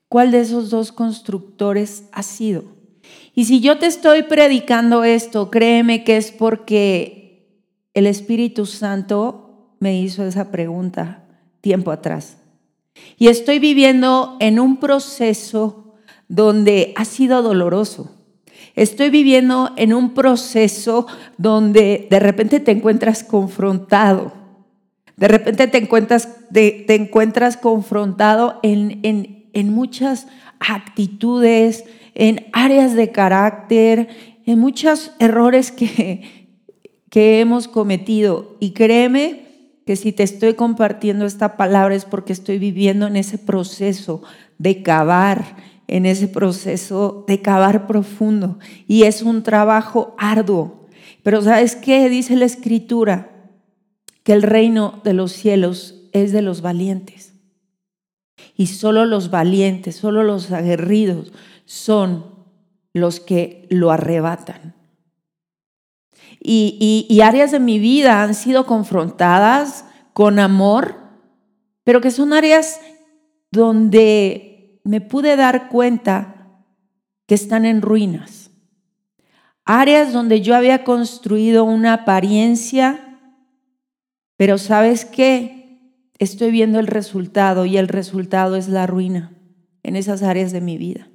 ¿Cuál 0.09 0.33
de 0.33 0.41
esos 0.41 0.71
dos 0.71 0.93
constructores 0.93 2.05
has 2.13 2.27
sido? 2.27 2.65
Y 3.35 3.47
si 3.47 3.61
yo 3.61 3.79
te 3.79 3.87
estoy 3.87 4.25
predicando 4.25 5.05
esto, 5.05 5.51
créeme 5.51 6.05
que 6.05 6.17
es 6.17 6.33
porque 6.33 7.49
el 7.95 8.07
Espíritu 8.07 8.67
Santo 8.67 9.77
me 9.81 9.99
hizo 9.99 10.25
esa 10.25 10.51
pregunta 10.51 11.25
tiempo 11.61 11.93
atrás. 11.93 12.37
Y 13.19 13.29
estoy 13.29 13.59
viviendo 13.59 14.37
en 14.41 14.59
un 14.59 14.79
proceso 14.79 15.95
donde 16.29 16.93
ha 16.97 17.05
sido 17.05 17.43
doloroso 17.43 18.11
Estoy 18.75 19.11
viviendo 19.11 19.71
en 19.77 19.93
un 19.93 20.15
proceso 20.15 21.07
donde 21.37 22.07
de 22.11 22.19
repente 22.19 22.59
te 22.59 22.71
encuentras 22.71 23.23
confrontado. 23.23 24.33
De 25.17 25.29
repente 25.29 25.67
te 25.67 25.79
encuentras, 25.79 26.29
te, 26.53 26.95
encuentras 26.95 27.57
confrontado 27.59 28.59
en, 28.63 29.01
en 29.53 29.73
muchas 29.73 30.27
actitudes, 30.59 31.85
en 32.15 32.47
áreas 32.53 32.95
de 32.95 33.11
carácter, 33.11 34.09
en 34.47 34.59
muchos 34.59 35.13
errores 35.19 35.71
que, 35.71 36.49
que 37.11 37.41
hemos 37.41 37.69
cometido. 37.69 38.57
Y 38.59 38.71
créeme 38.71 39.52
que 39.85 39.97
si 39.97 40.13
te 40.13 40.23
estoy 40.23 40.55
compartiendo 40.55 41.27
esta 41.27 41.57
palabra 41.57 41.95
es 41.95 42.05
porque 42.05 42.33
estoy 42.33 42.59
viviendo 42.59 43.07
en 43.07 43.17
ese 43.17 43.39
proceso 43.39 44.23
de 44.59 44.83
cavar, 44.83 45.57
en 45.89 46.07
ese 46.07 46.29
proceso 46.29 47.25
de 47.27 47.43
cavar 47.43 47.87
profundo 47.87 48.59
y 48.87 49.03
es 49.05 49.23
un 49.23 49.43
trabajo 49.43 50.15
arduo. 50.19 50.87
Pero 51.23 51.43
¿sabes 51.43 51.77
qué 51.77 52.09
dice 52.09 52.37
la 52.37 52.45
escritura? 52.45 53.31
Que 54.23 54.33
el 54.33 54.43
reino 54.43 55.01
de 55.05 55.15
los 55.15 55.33
cielos 55.33 56.03
es 56.13 56.33
de 56.33 56.43
los 56.43 56.63
valientes. 56.63 57.35
Y 58.57 58.67
solo 58.69 59.05
los 59.05 59.31
valientes, 59.31 59.97
solo 59.97 60.23
los 60.23 60.53
aguerridos 60.53 61.33
son 61.65 62.27
los 62.93 63.21
que 63.21 63.67
lo 63.71 63.91
arrebatan. 63.91 64.75
Y, 66.45 67.21
áreas 67.23 67.53
de 67.53 67.61
mi 67.61 67.79
vida 67.79 68.23
han 68.23 68.35
sido 68.35 68.67
confrontadas 68.67 69.85
con 70.13 70.41
amor, 70.41 70.97
pero 71.85 72.01
que 72.01 72.11
son 72.11 72.33
áreas 72.33 72.81
donde 73.53 74.81
me 74.85 75.01
pude 75.01 75.37
dar 75.37 75.69
cuenta 75.69 76.65
que 77.27 77.37
están 77.37 77.65
en 77.65 77.81
ruinas. 77.81 78.51
Áreas 79.65 80.13
donde 80.13 80.41
yo 80.41 80.57
había 80.57 80.83
construido 80.83 81.63
una 81.63 81.93
apariencia, 81.93 83.19
pero 84.37 84.59
sabes 84.59 85.05
qué? 85.05 85.79
Estoy 86.19 86.51
viendo 86.51 86.81
el 86.81 86.89
resultado 86.89 87.67
y 87.67 87.77
el 87.77 87.87
resultado 87.87 88.57
es 88.57 88.69
la 88.69 88.89
ruina 88.89 89.33
en 89.85 89.95
esas 89.95 90.25
áreas 90.25 90.51
de 90.51 90.61
mi 90.61 90.77
vida. 90.77 91.12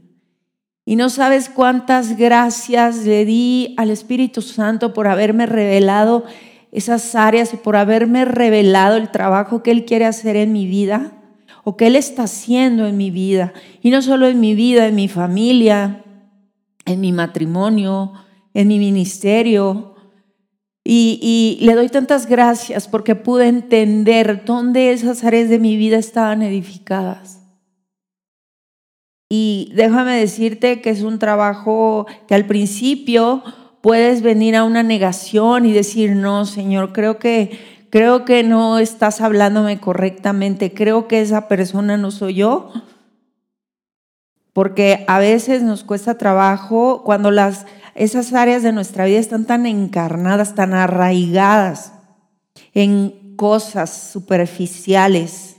Y 0.88 0.96
no 0.96 1.10
sabes 1.10 1.50
cuántas 1.50 2.15
gracias 2.15 3.03
le 3.06 3.25
di 3.25 3.75
al 3.75 3.89
Espíritu 3.89 4.41
Santo 4.41 4.94
por 4.94 5.10
haberme 5.10 5.46
revelado 5.46 6.24
esas 6.72 7.13
áreas 7.13 7.53
y 7.53 7.58
por 7.58 7.75
haberme 7.75 8.24
revelado 8.24 8.96
el 8.96 9.12
trabajo 9.12 9.62
que 9.62 9.72
Él 9.72 9.84
quiere 9.84 10.06
hacer 10.06 10.38
en 10.38 10.53
mi 10.53 10.65
vida 10.65 11.12
o 11.65 11.75
qué 11.75 11.88
Él 11.88 11.98
está 11.98 12.24
haciendo 12.24 12.88
en 12.88 12.96
mi 12.96 13.12
vida. 13.12 13.51
Y 13.82 13.89
no 13.89 14.01
solo 14.01 14.27
en 14.27 14.39
mi 14.39 14.56
vida, 14.56 14.88
en 14.88 14.96
mi 14.96 15.10
familia, 15.10 16.06
en 16.86 17.01
mi 17.01 17.12
matrimonio, 17.12 18.13
en 18.53 18.70
mi 18.70 18.79
ministerio. 18.79 19.94
Y, 20.86 21.60
le 21.63 21.75
doy 21.75 21.89
tantas 21.89 22.27
gracias 22.27 22.88
porque 22.88 23.13
pude 23.13 23.50
entender 23.50 24.46
dónde 24.46 24.94
esas 24.94 25.25
áreas 25.25 25.50
de 25.50 25.60
mi 25.60 25.75
vida 25.75 25.98
estaban 25.98 26.44
edificadas. 26.44 27.37
Y 29.30 29.72
déjame 29.76 30.18
decirte 30.18 30.82
que 30.82 30.90
es 30.90 31.02
un 31.02 31.20
trabajo 31.20 32.08
que 32.28 32.36
al 32.36 32.46
principio 32.46 33.44
puedes 33.82 34.22
venir 34.22 34.56
a 34.56 34.64
una 34.64 34.84
negación 34.84 35.66
y 35.66 35.74
decir, 35.74 36.16
no, 36.16 36.46
Señor, 36.46 36.94
creo 36.94 37.20
que 37.20 37.78
creo 37.90 38.26
que 38.26 38.44
no 38.44 38.80
estás 38.80 39.22
hablándome 39.22 39.80
correctamente, 39.80 40.74
creo 40.74 41.08
que 41.08 41.22
esa 41.22 41.48
persona 41.48 41.98
no 41.98 42.12
soy 42.12 42.36
yo. 42.36 42.72
Porque 44.54 45.06
a 45.08 45.20
veces 45.20 45.62
nos 45.62 45.84
cuesta 45.84 46.18
trabajo 46.18 47.04
cuando 47.04 47.30
las, 47.30 47.66
esas 47.96 48.34
áreas 48.34 48.64
de 48.64 48.72
nuestra 48.72 49.06
vida 49.06 49.20
están 49.20 49.46
tan 49.46 49.66
encarnadas, 49.66 50.56
tan 50.56 50.74
arraigadas 50.74 51.94
en 52.74 53.36
cosas 53.36 53.92
superficiales, 54.12 55.58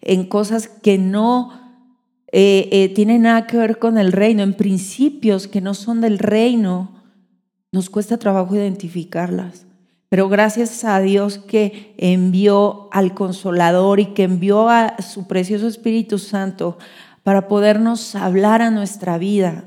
en 0.00 0.28
cosas 0.28 0.68
que 0.68 0.96
no 0.96 1.65
eh, 2.38 2.68
eh, 2.70 2.88
tienen 2.90 3.22
nada 3.22 3.46
que 3.46 3.56
ver 3.56 3.78
con 3.78 3.96
el 3.96 4.12
reino, 4.12 4.42
en 4.42 4.52
principios 4.52 5.48
que 5.48 5.62
no 5.62 5.72
son 5.72 6.02
del 6.02 6.18
reino, 6.18 6.92
nos 7.72 7.88
cuesta 7.88 8.18
trabajo 8.18 8.54
identificarlas. 8.54 9.64
Pero 10.10 10.28
gracias 10.28 10.84
a 10.84 11.00
Dios 11.00 11.38
que 11.38 11.94
envió 11.96 12.90
al 12.92 13.14
consolador 13.14 14.00
y 14.00 14.12
que 14.12 14.24
envió 14.24 14.68
a 14.68 15.00
su 15.00 15.26
precioso 15.26 15.66
Espíritu 15.66 16.18
Santo 16.18 16.76
para 17.22 17.48
podernos 17.48 18.14
hablar 18.14 18.60
a 18.60 18.70
nuestra 18.70 19.16
vida 19.16 19.64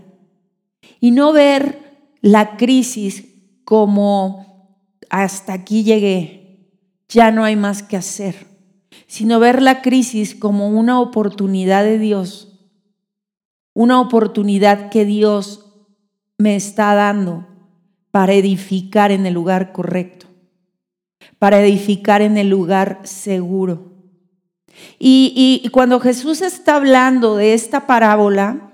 y 0.99 1.09
no 1.09 1.33
ver 1.33 1.79
la 2.21 2.55
crisis 2.55 3.25
como 3.65 4.77
hasta 5.09 5.53
aquí 5.53 5.83
llegué, 5.83 6.69
ya 7.07 7.31
no 7.31 7.43
hay 7.45 7.55
más 7.55 7.81
que 7.81 7.97
hacer, 7.97 8.45
sino 9.07 9.39
ver 9.39 9.63
la 9.63 9.81
crisis 9.81 10.35
como 10.35 10.67
una 10.67 10.99
oportunidad 10.99 11.83
de 11.83 11.97
Dios, 11.97 12.48
una 13.73 14.01
oportunidad 14.01 14.89
que 14.89 15.05
Dios 15.05 15.65
me 16.37 16.55
está 16.55 16.93
dando 16.95 17.47
para 18.11 18.33
edificar 18.33 19.11
en 19.11 19.25
el 19.25 19.33
lugar 19.33 19.71
correcto 19.71 20.29
para 21.39 21.61
edificar 21.61 22.21
en 22.21 22.37
el 22.37 22.49
lugar 22.49 22.99
seguro. 23.03 23.93
Y, 24.99 25.67
cuando 25.71 25.99
Jesús 25.99 26.41
está 26.41 26.75
hablando 26.75 27.35
de 27.35 27.53
esta 27.53 27.87
parábola, 27.87 28.68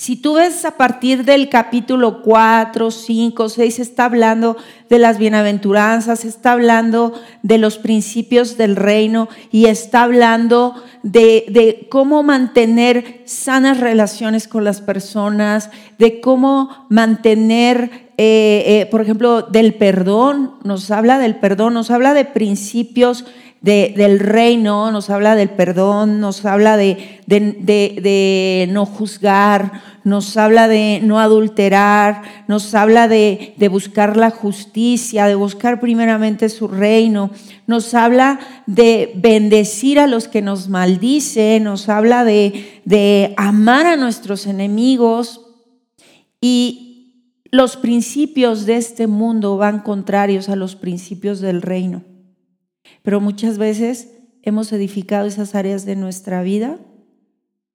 Si 0.00 0.16
tú 0.16 0.36
ves 0.36 0.64
a 0.64 0.78
partir 0.78 1.26
del 1.26 1.50
capítulo 1.50 2.22
4, 2.22 2.90
5, 2.90 3.50
6, 3.50 3.80
está 3.80 4.06
hablando 4.06 4.56
de 4.88 4.98
las 4.98 5.18
bienaventuranzas, 5.18 6.24
está 6.24 6.52
hablando 6.52 7.12
de 7.42 7.58
los 7.58 7.76
principios 7.76 8.56
del 8.56 8.76
reino 8.76 9.28
y 9.52 9.66
está 9.66 10.04
hablando 10.04 10.82
de, 11.02 11.86
cómo 11.90 12.22
mantener 12.22 13.20
sanas 13.26 13.78
relaciones 13.78 14.48
con 14.48 14.64
las 14.64 14.80
personas, 14.80 15.68
de 15.98 16.22
cómo 16.22 16.86
mantener, 16.88 17.90
eh, 18.16 18.64
eh, 18.66 18.88
por 18.90 19.02
ejemplo, 19.02 19.42
del 19.42 19.74
perdón, 19.74 20.54
nos 20.64 20.90
habla 20.90 21.18
del 21.18 21.36
perdón, 21.36 21.74
nos 21.74 21.90
habla 21.90 22.14
de 22.14 22.24
principios 22.24 23.26
del 23.60 24.20
reino, 24.20 24.90
nos 24.90 25.10
habla 25.10 25.36
del 25.36 25.50
perdón, 25.50 26.18
nos 26.18 26.46
habla 26.46 26.78
de, 26.78 28.68
no 28.70 28.86
juzgar, 28.86 29.82
nos 30.02 30.36
habla 30.38 30.66
de 30.66 31.00
no 31.02 31.20
adulterar, 31.20 32.22
nos 32.48 32.74
habla 32.74 33.06
de, 33.06 33.54
buscar 33.70 34.16
la 34.16 34.30
justicia, 34.30 35.26
de 35.26 35.34
buscar 35.34 35.78
primeramente 35.78 36.48
su 36.48 36.68
reino, 36.68 37.30
nos 37.66 37.92
habla 37.92 38.40
de 38.66 39.12
bendecir 39.16 40.00
a 40.00 40.06
los 40.06 40.26
que 40.26 40.40
nos 40.40 40.68
maldicen, 40.68 41.64
nos 41.64 41.90
habla 41.90 42.24
de 42.24 43.34
amar 43.36 43.84
a 43.84 43.96
nuestros 43.96 44.46
enemigos 44.46 45.42
y 46.40 46.90
los 47.50 47.76
principios 47.76 48.64
de 48.64 48.76
este 48.76 49.06
mundo 49.06 49.58
van 49.58 49.80
contrarios 49.80 50.48
a 50.48 50.56
los 50.56 50.76
principios 50.76 51.40
del 51.40 51.60
reino. 51.60 52.09
Pero 53.02 53.20
muchas 53.20 53.58
veces 53.58 54.08
hemos 54.42 54.72
edificado 54.72 55.26
esas 55.26 55.54
áreas 55.54 55.84
de 55.84 55.96
nuestra 55.96 56.42
vida 56.42 56.78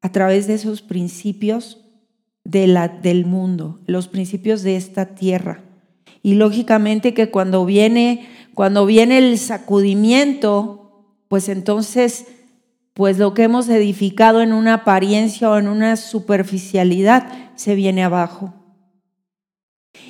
a 0.02 0.12
través 0.12 0.48
de 0.48 0.56
esos 0.56 0.82
principios 0.82 1.82
de 2.44 2.68
la, 2.68 2.88
del 2.88 3.26
mundo, 3.26 3.80
los 3.88 4.08
principios 4.08 4.62
de 4.62 4.76
esta 4.76 5.16
tierra. 5.16 5.64
Y 6.22 6.36
lógicamente 6.36 7.14
que 7.14 7.30
cuando 7.30 7.66
viene, 7.66 8.28
cuando 8.54 8.86
viene 8.86 9.18
el 9.18 9.38
sacudimiento, 9.38 10.86
pues 11.28 11.50
entonces, 11.50 12.26
pues 12.94 13.18
lo 13.18 13.34
que 13.34 13.44
hemos 13.44 13.68
edificado 13.70 14.42
en 14.42 14.54
una 14.54 14.76
apariencia 14.76 15.50
o 15.50 15.58
en 15.58 15.68
una 15.68 15.96
superficialidad 15.98 17.52
se 17.56 17.76
viene 17.76 18.04
abajo. 18.04 18.54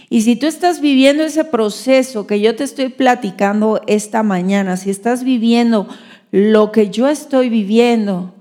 Y 0.10 0.22
si 0.22 0.36
tú 0.36 0.48
estás 0.48 0.82
viviendo 0.82 1.24
ese 1.24 1.44
proceso 1.44 2.28
que 2.28 2.40
yo 2.40 2.56
te 2.56 2.64
estoy 2.64 2.90
platicando 2.90 3.82
esta 3.88 4.24
mañana, 4.24 4.78
si 4.78 4.90
estás 4.90 5.24
viviendo 5.24 5.88
lo 6.32 6.72
que 6.72 6.90
yo 6.90 7.08
estoy 7.08 7.50
viviendo, 7.50 8.34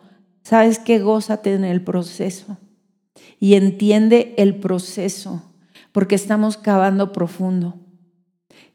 sabes 0.42 0.78
que 0.78 0.98
gózate 0.98 1.54
en 1.54 1.64
el 1.64 1.82
proceso 1.82 2.58
y 3.40 3.54
entiende 3.54 4.34
el 4.36 4.56
proceso, 4.56 5.42
porque 5.92 6.14
estamos 6.14 6.56
cavando 6.56 7.12
profundo. 7.12 7.80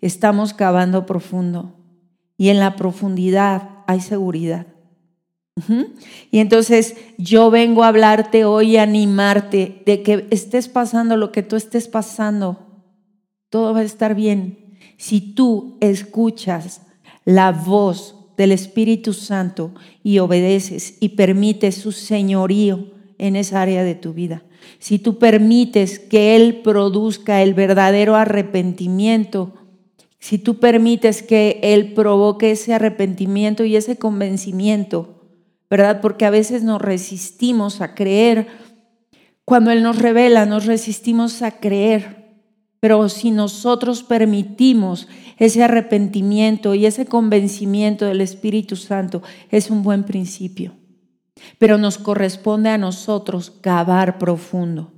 Estamos 0.02 0.54
cavando 0.54 1.06
profundo. 1.06 1.76
Y 2.38 2.50
en 2.50 2.60
la 2.60 2.76
profundidad 2.76 3.70
hay 3.88 4.00
seguridad. 4.00 4.68
Y 6.32 6.40
entonces 6.40 6.96
yo 7.18 7.52
vengo 7.52 7.84
a 7.84 7.90
hablarte 7.90 8.46
hoy 8.46 8.72
y 8.72 8.78
animarte 8.78 9.84
de 9.86 10.04
que 10.04 10.28
estés 10.32 10.70
pasando 10.70 11.18
lo 11.18 11.32
que 11.32 11.44
tú 11.44 11.58
estés 11.58 11.88
pasando 11.88 12.70
todo 13.50 13.74
va 13.74 13.80
a 13.80 13.84
estar 13.84 14.16
bien. 14.16 14.78
Si 14.98 15.22
tú 15.34 15.78
escuchas 15.82 16.82
la 17.26 17.52
voz 17.52 18.16
del 18.38 18.52
Espíritu 18.52 19.14
Santo 19.14 19.74
y 20.04 20.20
obedeces 20.20 20.98
y 21.00 21.10
permites 21.10 21.76
su 21.76 21.92
señorío 21.92 22.92
en 23.18 23.36
esa 23.36 23.62
área 23.62 23.84
de 23.84 23.96
tu 23.96 24.14
vida. 24.14 24.44
Si 24.78 25.00
tú 25.00 25.18
permites 25.18 26.00
que 26.00 26.36
Él 26.36 26.62
produzca 26.64 27.42
el 27.42 27.54
verdadero 27.54 28.16
arrepentimiento, 28.16 29.54
si 30.20 30.38
tú 30.38 30.60
permites 30.60 31.22
que 31.22 31.60
Él 31.64 31.94
provoque 31.94 32.52
ese 32.52 32.74
arrepentimiento 32.74 33.66
y 33.66 33.76
ese 33.76 33.98
convencimiento, 33.98 35.19
¿verdad? 35.70 36.02
Porque 36.02 36.26
a 36.26 36.30
veces 36.30 36.64
nos 36.64 36.82
resistimos 36.82 37.82
a 37.82 37.94
creer. 37.94 38.48
Cuando 39.46 39.72
Él 39.72 39.84
nos 39.84 40.00
revela, 40.00 40.46
nos 40.46 40.66
resistimos 40.66 41.42
a 41.42 41.60
creer. 41.60 42.20
Pero 42.80 43.10
si 43.10 43.32
nosotros 43.32 44.04
permitimos 44.04 45.08
ese 45.38 45.64
arrepentimiento 45.64 46.76
y 46.76 46.86
ese 46.86 47.06
convencimiento 47.06 48.06
del 48.06 48.22
Espíritu 48.22 48.76
Santo, 48.76 49.22
es 49.52 49.70
un 49.70 49.84
buen 49.84 50.04
principio. 50.04 50.74
Pero 51.58 51.78
nos 51.78 51.98
corresponde 51.98 52.70
a 52.70 52.78
nosotros 52.78 53.52
cavar 53.62 54.18
profundo. 54.18 54.94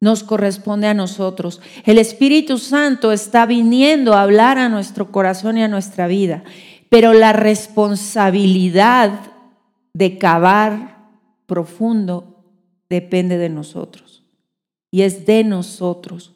Nos 0.00 0.24
corresponde 0.24 0.88
a 0.88 0.94
nosotros. 0.94 1.60
El 1.84 1.98
Espíritu 1.98 2.58
Santo 2.58 3.12
está 3.12 3.46
viniendo 3.46 4.14
a 4.14 4.22
hablar 4.22 4.58
a 4.58 4.68
nuestro 4.68 5.12
corazón 5.12 5.58
y 5.58 5.62
a 5.62 5.68
nuestra 5.68 6.08
vida. 6.08 6.42
Pero 6.88 7.12
la 7.12 7.32
responsabilidad 7.32 9.31
de 9.94 10.18
cavar 10.18 11.10
profundo 11.46 12.44
depende 12.88 13.38
de 13.38 13.48
nosotros. 13.48 14.24
Y 14.90 15.02
es 15.02 15.26
de 15.26 15.44
nosotros 15.44 16.32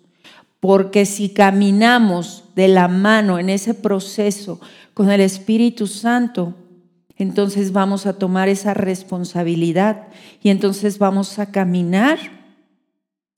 porque 0.61 1.07
si 1.07 1.29
caminamos 1.29 2.45
de 2.57 2.69
la 2.69 2.89
mano 2.89 3.39
en 3.39 3.51
ese 3.51 3.75
proceso 3.75 4.61
con 4.95 5.11
el 5.11 5.21
Espíritu 5.21 5.87
Santo, 5.87 6.55
entonces 7.17 7.73
vamos 7.73 8.07
a 8.07 8.19
tomar 8.19 8.49
esa 8.49 8.75
responsabilidad 8.75 10.09
y 10.43 10.51
entonces 10.51 10.99
vamos 10.99 11.39
a 11.39 11.51
caminar 11.53 12.19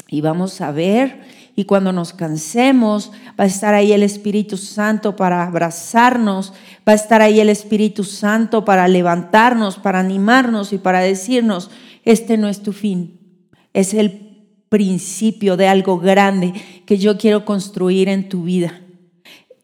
y 0.09 0.21
vamos 0.21 0.61
a 0.61 0.73
ver 0.73 1.21
y 1.55 1.65
cuando 1.65 1.93
nos 1.93 2.13
cansemos 2.13 3.11
va 3.39 3.45
a 3.45 3.47
estar 3.49 3.75
ahí 3.75 3.93
el 3.93 4.03
Espíritu 4.03 4.57
Santo 4.57 5.17
para 5.17 5.43
abrazarnos, 5.43 6.53
va 6.89 6.93
a 6.93 6.97
estar 6.97 7.21
ahí 7.21 7.41
el 7.41 7.49
Espíritu 7.49 8.05
Santo 8.05 8.65
para 8.65 8.87
levantarnos, 8.87 9.77
para 9.77 9.99
animarnos 9.99 10.73
y 10.73 10.79
para 10.79 11.01
decirnos, 11.01 11.71
este 12.05 12.37
no 12.39 12.49
es 12.49 12.63
tu 12.63 12.73
fin, 12.73 13.19
es 13.75 13.93
el 13.93 14.29
principio 14.69 15.57
de 15.57 15.67
algo 15.67 15.99
grande 15.99 16.53
que 16.87 16.99
yo 16.99 17.19
quiero 17.19 17.45
construir 17.45 18.09
en 18.09 18.29
tu 18.29 18.45
vida. 18.45 18.81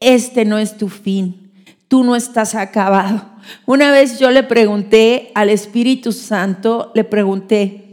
Este 0.01 0.45
no 0.45 0.59
es 0.59 0.77
tu 0.77 0.89
fin. 0.89 1.53
Tú 1.89 2.03
no 2.03 2.17
estás 2.17 2.55
acabado. 2.55 3.25
Una 3.67 3.91
vez 3.91 4.19
yo 4.19 4.31
le 4.31 4.43
pregunté 4.43 5.31
al 5.35 5.49
Espíritu 5.49 6.13
Santo, 6.13 6.91
le 6.95 7.05
pregunté, 7.05 7.84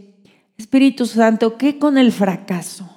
Espíritu 0.56 1.06
Santo, 1.06 1.56
¿qué 1.56 1.78
con 1.78 1.98
el 1.98 2.12
fracaso? 2.12 2.88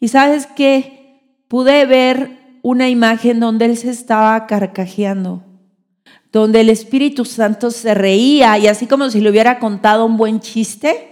Y 0.00 0.08
sabes 0.08 0.46
que 0.46 1.20
pude 1.48 1.86
ver 1.86 2.58
una 2.62 2.88
imagen 2.88 3.40
donde 3.40 3.66
él 3.66 3.76
se 3.76 3.90
estaba 3.90 4.46
carcajeando, 4.46 5.44
donde 6.32 6.60
el 6.60 6.70
Espíritu 6.70 7.24
Santo 7.24 7.70
se 7.70 7.94
reía 7.94 8.56
y 8.58 8.68
así 8.68 8.86
como 8.86 9.10
si 9.10 9.20
le 9.20 9.30
hubiera 9.30 9.58
contado 9.58 10.06
un 10.06 10.16
buen 10.16 10.40
chiste, 10.40 11.10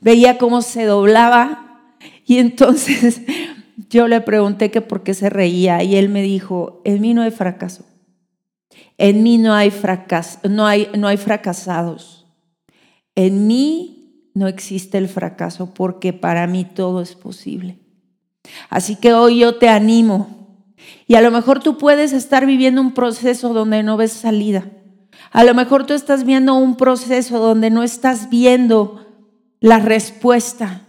veía 0.00 0.38
cómo 0.38 0.62
se 0.62 0.84
doblaba. 0.84 1.94
Y 2.24 2.38
entonces 2.38 3.22
yo 3.90 4.08
le 4.08 4.20
pregunté 4.20 4.70
que 4.70 4.80
por 4.80 5.02
qué 5.02 5.14
se 5.14 5.30
reía 5.30 5.82
y 5.82 5.96
él 5.96 6.08
me 6.08 6.22
dijo, 6.22 6.80
en 6.84 7.00
mí 7.00 7.14
no 7.14 7.22
hay 7.22 7.30
fracaso, 7.30 7.84
en 8.96 9.22
mí 9.22 9.38
no 9.38 9.54
hay 9.54 9.70
fracaso, 9.70 10.38
no 10.48 10.66
hay, 10.66 10.88
no 10.96 11.08
hay 11.08 11.16
fracasados, 11.16 12.26
en 13.14 13.46
mí 13.46 13.99
no 14.34 14.46
existe 14.48 14.98
el 14.98 15.08
fracaso 15.08 15.74
porque 15.74 16.12
para 16.12 16.46
mí 16.46 16.64
todo 16.64 17.00
es 17.00 17.14
posible. 17.14 17.78
Así 18.68 18.96
que 18.96 19.12
hoy 19.12 19.40
yo 19.40 19.56
te 19.56 19.68
animo 19.68 20.64
y 21.06 21.14
a 21.14 21.20
lo 21.20 21.30
mejor 21.30 21.60
tú 21.60 21.78
puedes 21.78 22.12
estar 22.12 22.46
viviendo 22.46 22.80
un 22.80 22.92
proceso 22.92 23.52
donde 23.52 23.82
no 23.82 23.96
ves 23.96 24.12
salida. 24.12 24.64
A 25.30 25.44
lo 25.44 25.54
mejor 25.54 25.86
tú 25.86 25.94
estás 25.94 26.24
viendo 26.24 26.54
un 26.54 26.76
proceso 26.76 27.38
donde 27.38 27.70
no 27.70 27.82
estás 27.82 28.30
viendo 28.30 29.06
la 29.60 29.78
respuesta 29.78 30.82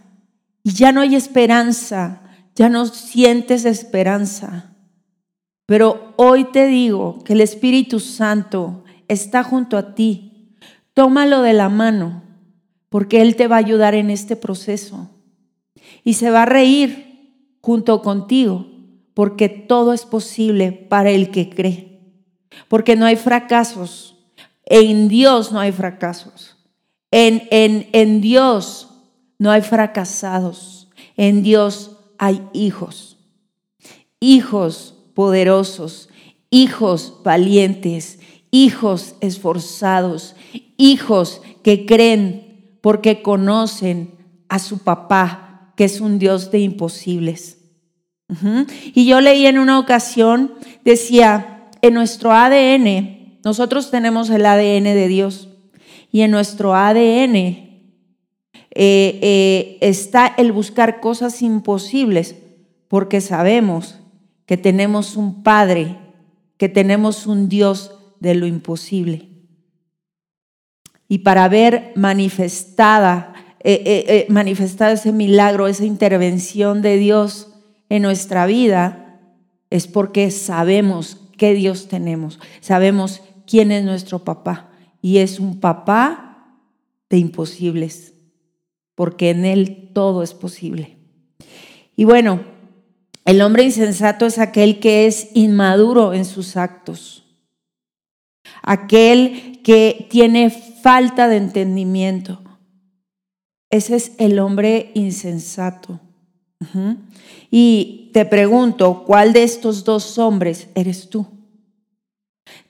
y 0.62 0.72
ya 0.72 0.92
no 0.92 1.00
hay 1.00 1.14
esperanza, 1.14 2.22
ya 2.54 2.68
no 2.68 2.86
sientes 2.86 3.64
esperanza. 3.64 4.74
Pero 5.66 6.14
hoy 6.16 6.44
te 6.44 6.66
digo 6.66 7.22
que 7.24 7.34
el 7.34 7.40
Espíritu 7.40 8.00
Santo 8.00 8.84
está 9.08 9.42
junto 9.42 9.76
a 9.76 9.94
ti. 9.94 10.56
Tómalo 10.94 11.42
de 11.42 11.52
la 11.52 11.68
mano, 11.68 12.22
porque 12.92 13.22
Él 13.22 13.36
te 13.36 13.48
va 13.48 13.56
a 13.56 13.60
ayudar 13.60 13.94
en 13.94 14.10
este 14.10 14.36
proceso. 14.36 15.08
Y 16.04 16.12
se 16.12 16.30
va 16.30 16.42
a 16.42 16.46
reír 16.46 17.56
junto 17.62 18.02
contigo, 18.02 18.66
porque 19.14 19.48
todo 19.48 19.94
es 19.94 20.04
posible 20.04 20.72
para 20.72 21.10
el 21.10 21.30
que 21.30 21.48
cree. 21.48 22.02
Porque 22.68 22.94
no 22.94 23.06
hay 23.06 23.16
fracasos. 23.16 24.18
En 24.66 25.08
Dios 25.08 25.52
no 25.52 25.60
hay 25.60 25.72
fracasos. 25.72 26.58
En, 27.10 27.48
en, 27.50 27.88
en 27.94 28.20
Dios 28.20 28.90
no 29.38 29.50
hay 29.50 29.62
fracasados. 29.62 30.90
En 31.16 31.42
Dios 31.42 31.92
hay 32.18 32.42
hijos. 32.52 33.16
Hijos 34.20 34.96
poderosos, 35.14 36.10
hijos 36.50 37.20
valientes, 37.24 38.18
hijos 38.50 39.14
esforzados, 39.22 40.36
hijos 40.76 41.40
que 41.62 41.86
creen 41.86 42.41
porque 42.82 43.22
conocen 43.22 44.10
a 44.50 44.58
su 44.58 44.80
papá, 44.80 45.72
que 45.76 45.84
es 45.84 46.02
un 46.02 46.18
Dios 46.18 46.50
de 46.50 46.58
imposibles. 46.58 47.58
Y 48.94 49.06
yo 49.06 49.20
leí 49.20 49.46
en 49.46 49.58
una 49.58 49.78
ocasión, 49.78 50.52
decía, 50.84 51.70
en 51.80 51.94
nuestro 51.94 52.32
ADN, 52.32 53.38
nosotros 53.44 53.90
tenemos 53.90 54.30
el 54.30 54.44
ADN 54.44 54.84
de 54.84 55.08
Dios, 55.08 55.48
y 56.10 56.20
en 56.20 56.30
nuestro 56.30 56.74
ADN 56.74 57.36
eh, 57.36 57.70
eh, 58.74 59.78
está 59.80 60.26
el 60.26 60.52
buscar 60.52 61.00
cosas 61.00 61.40
imposibles, 61.42 62.36
porque 62.88 63.20
sabemos 63.20 63.98
que 64.46 64.56
tenemos 64.56 65.16
un 65.16 65.42
Padre, 65.42 65.98
que 66.56 66.68
tenemos 66.68 67.26
un 67.26 67.48
Dios 67.48 67.92
de 68.20 68.34
lo 68.34 68.46
imposible. 68.46 69.31
Y 71.12 71.18
para 71.18 71.46
ver 71.50 71.92
manifestada, 71.94 73.34
eh, 73.60 74.24
manifestada 74.30 74.92
ese 74.92 75.12
milagro, 75.12 75.68
esa 75.68 75.84
intervención 75.84 76.80
de 76.80 76.96
Dios, 76.96 77.52
en 77.90 78.00
nuestra 78.00 78.46
vida 78.46 79.20
es 79.68 79.86
porque 79.86 80.30
sabemos 80.30 81.18
qué 81.36 81.52
Dios 81.52 81.88
tenemos, 81.88 82.40
sabemos 82.62 83.20
quién 83.46 83.70
es 83.70 83.84
nuestro 83.84 84.24
papá. 84.24 84.70
Y 85.02 85.18
es 85.18 85.38
un 85.38 85.60
papá 85.60 86.56
de 87.10 87.18
imposibles, 87.18 88.14
porque 88.94 89.28
en 89.28 89.44
Él 89.44 89.90
todo 89.92 90.22
es 90.22 90.32
posible. 90.32 90.96
Y 91.94 92.04
bueno, 92.04 92.40
el 93.26 93.42
hombre 93.42 93.64
insensato 93.64 94.24
es 94.24 94.38
aquel 94.38 94.80
que 94.80 95.06
es 95.06 95.28
inmaduro 95.34 96.14
en 96.14 96.24
sus 96.24 96.56
actos, 96.56 97.21
aquel 98.62 99.60
que 99.62 100.06
tiene 100.10 100.50
falta 100.50 101.28
de 101.28 101.36
entendimiento. 101.36 102.40
Ese 103.70 103.96
es 103.96 104.12
el 104.18 104.38
hombre 104.38 104.90
insensato. 104.94 106.00
Y 107.50 108.10
te 108.12 108.24
pregunto, 108.24 109.04
¿cuál 109.04 109.32
de 109.32 109.42
estos 109.42 109.84
dos 109.84 110.18
hombres 110.18 110.68
eres 110.74 111.08
tú? 111.08 111.26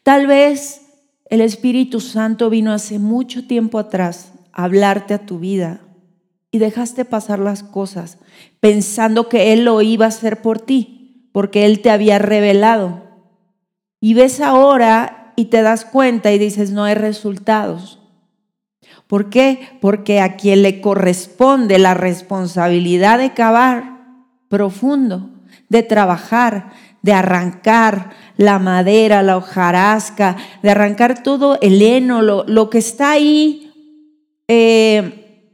Tal 0.03 0.27
vez 0.27 0.83
el 1.27 1.41
Espíritu 1.41 2.01
Santo 2.01 2.51
vino 2.51 2.73
hace 2.73 2.99
mucho 2.99 3.47
tiempo 3.47 3.79
atrás 3.79 4.33
a 4.53 4.65
hablarte 4.65 5.15
a 5.15 5.27
tu 5.27 5.39
vida 5.39 5.81
y 6.51 6.59
dejaste 6.59 7.05
pasar 7.05 7.39
las 7.39 7.63
cosas 7.63 8.19
pensando 8.61 9.29
que 9.29 9.53
Él 9.53 9.65
lo 9.65 9.81
iba 9.83 10.05
a 10.05 10.09
hacer 10.09 10.43
por 10.43 10.61
ti, 10.61 11.29
porque 11.33 11.65
Él 11.65 11.81
te 11.81 11.91
había 11.91 12.19
revelado. 12.19 13.03
Y 14.01 14.15
ves 14.15 14.41
ahora 14.41 15.22
y 15.37 15.47
te 15.47 15.63
das 15.63 15.85
cuenta 15.85 16.33
y 16.33 16.39
dices, 16.39 16.71
no 16.71 16.85
hay 16.85 16.95
resultados. 16.95 17.99
¿Por 19.07 19.29
qué? 19.29 19.79
Porque 19.81 20.21
a 20.21 20.37
quien 20.37 20.63
le 20.63 20.81
corresponde 20.81 21.79
la 21.79 21.95
responsabilidad 21.95 23.19
de 23.19 23.35
cavar 23.35 23.99
profundo, 24.49 25.31
de 25.69 25.83
trabajar, 25.83 26.73
de 27.03 27.13
arrancar 27.13 28.11
la 28.37 28.59
madera, 28.59 29.23
la 29.23 29.37
hojarasca, 29.37 30.37
de 30.63 30.71
arrancar 30.71 31.23
todo 31.23 31.59
el 31.61 31.83
heno, 31.83 32.23
lo, 32.23 32.71
que 32.71 32.79
está 32.79 33.13
ahí. 33.13 33.71
Eh, 34.49 35.51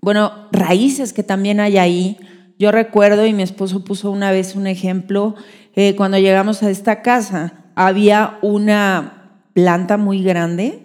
bueno, 0.00 0.48
raíces 0.52 1.12
que 1.12 1.22
también 1.22 1.60
hay 1.60 1.78
ahí. 1.78 2.18
Yo 2.58 2.70
recuerdo, 2.70 3.26
y 3.26 3.32
mi 3.32 3.42
esposo 3.42 3.84
puso 3.84 4.10
una 4.10 4.30
vez 4.30 4.54
un 4.54 4.66
ejemplo, 4.66 5.34
eh, 5.74 5.96
cuando 5.96 6.18
llegamos 6.18 6.62
a 6.62 6.70
esta 6.70 7.02
casa, 7.02 7.63
había 7.74 8.38
una 8.42 9.40
planta 9.52 9.96
muy 9.96 10.22
grande 10.22 10.82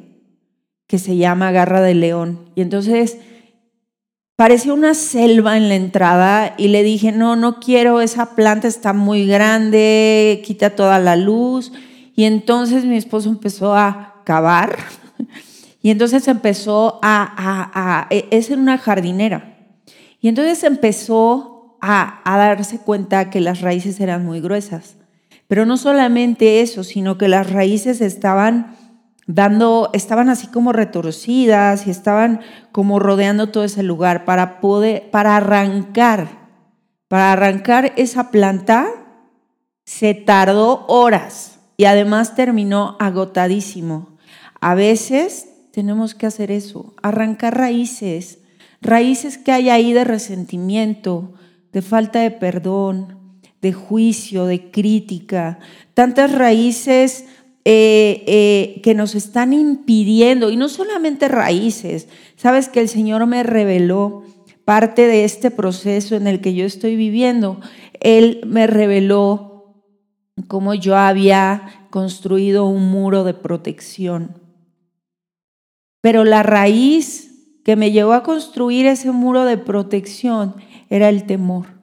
que 0.88 1.00
se 1.00 1.18
llama 1.18 1.52
garra 1.52 1.82
de 1.82 1.96
león. 1.96 2.52
Y 2.56 2.62
entonces 2.62 3.18
Parecía 4.40 4.74
una 4.74 4.94
selva 4.94 5.58
en 5.58 5.68
la 5.68 5.76
entrada 5.76 6.54
y 6.58 6.70
le 6.70 6.82
dije, 6.82 7.12
no, 7.12 7.36
no 7.36 7.60
quiero, 7.60 8.00
esa 8.00 8.36
planta 8.36 8.70
está 8.70 8.94
muy 8.94 9.28
grande, 9.28 10.42
quita 10.46 10.78
toda 10.78 10.98
la 10.98 11.18
luz. 11.18 11.74
Y 12.16 12.24
entonces 12.24 12.86
mi 12.86 12.96
esposo 12.96 13.28
empezó 13.28 13.76
a 13.76 14.22
cavar 14.24 14.78
y 15.82 15.90
entonces 15.90 16.26
empezó 16.30 17.00
a, 17.02 17.34
a, 17.74 18.08
e, 18.12 18.30
es 18.32 18.50
en 18.50 18.62
una 18.62 18.78
jardinera. 18.78 19.58
Y 20.22 20.30
entonces 20.30 20.64
empezó 20.64 21.78
a, 21.82 22.22
a 22.24 22.38
darse 22.38 22.80
cuenta 22.80 23.30
que 23.30 23.42
las 23.42 23.60
raíces 23.60 24.00
eran 24.00 24.26
muy 24.26 24.40
gruesas. 24.40 24.96
Pero 25.50 25.66
no 25.66 25.78
solamente 25.78 26.62
eso, 26.62 26.84
sino 26.84 27.18
que 27.18 27.28
las 27.28 27.52
raíces 27.52 28.02
estaban 28.02 28.76
dando, 29.26 29.90
estaban 29.94 30.30
así 30.30 30.46
como 30.46 30.74
retorcidas 30.74 31.88
y 31.88 31.90
estaban 31.90 32.42
como 32.72 33.00
rodeando 33.00 33.50
todo 33.50 33.64
ese 33.64 33.82
lugar 33.82 34.26
para 34.26 34.62
poder, 34.62 35.10
para 35.10 35.38
arrancar, 35.38 36.28
para 37.08 37.32
arrancar 37.32 37.94
esa 37.98 38.30
planta 38.30 38.88
se 39.86 40.14
tardó 40.14 40.86
horas 40.86 41.58
y 41.78 41.86
además 41.86 42.36
terminó 42.36 42.96
agotadísimo. 43.00 44.20
A 44.62 44.76
veces 44.76 45.50
tenemos 45.72 46.14
que 46.14 46.28
hacer 46.28 46.52
eso, 46.52 46.94
arrancar 47.02 47.58
raíces, 47.58 48.38
raíces 48.82 49.40
que 49.40 49.52
hay 49.52 49.72
ahí 49.72 49.94
de 49.94 50.04
resentimiento, 50.04 51.34
de 51.72 51.82
falta 51.82 52.20
de 52.20 52.30
perdón, 52.30 53.19
de 53.62 53.74
juicio, 53.74 54.46
de 54.46 54.72
crítica, 54.72 55.60
tantas 55.94 56.32
raíces 56.32 57.26
eh, 57.66 58.24
eh, 58.26 58.82
que 58.84 58.96
nos 58.96 59.16
están 59.16 59.54
impidiendo, 59.54 60.50
y 60.50 60.58
no 60.58 60.70
solamente 60.70 61.28
raíces, 61.28 62.08
sabes 62.36 62.70
que 62.70 62.80
el 62.80 62.90
Señor 62.90 63.26
me 63.28 63.44
reveló 63.44 64.24
parte 64.66 65.08
de 65.08 65.24
este 65.24 65.52
proceso 65.52 66.16
en 66.16 66.28
el 66.28 66.42
que 66.42 66.54
yo 66.54 66.66
estoy 66.66 66.96
viviendo. 66.96 67.60
Él 68.00 68.42
me 68.46 68.68
reveló 68.68 69.84
cómo 70.48 70.74
yo 70.74 70.96
había 70.96 71.88
construido 71.90 72.66
un 72.66 72.90
muro 72.90 73.24
de 73.24 73.34
protección. 73.34 74.42
Pero 76.02 76.24
la 76.24 76.44
raíz 76.44 77.62
que 77.66 77.76
me 77.76 77.92
llevó 77.92 78.14
a 78.14 78.24
construir 78.24 78.86
ese 78.86 79.12
muro 79.12 79.44
de 79.44 79.58
protección 79.58 80.56
era 80.90 81.10
el 81.10 81.26
temor. 81.26 81.79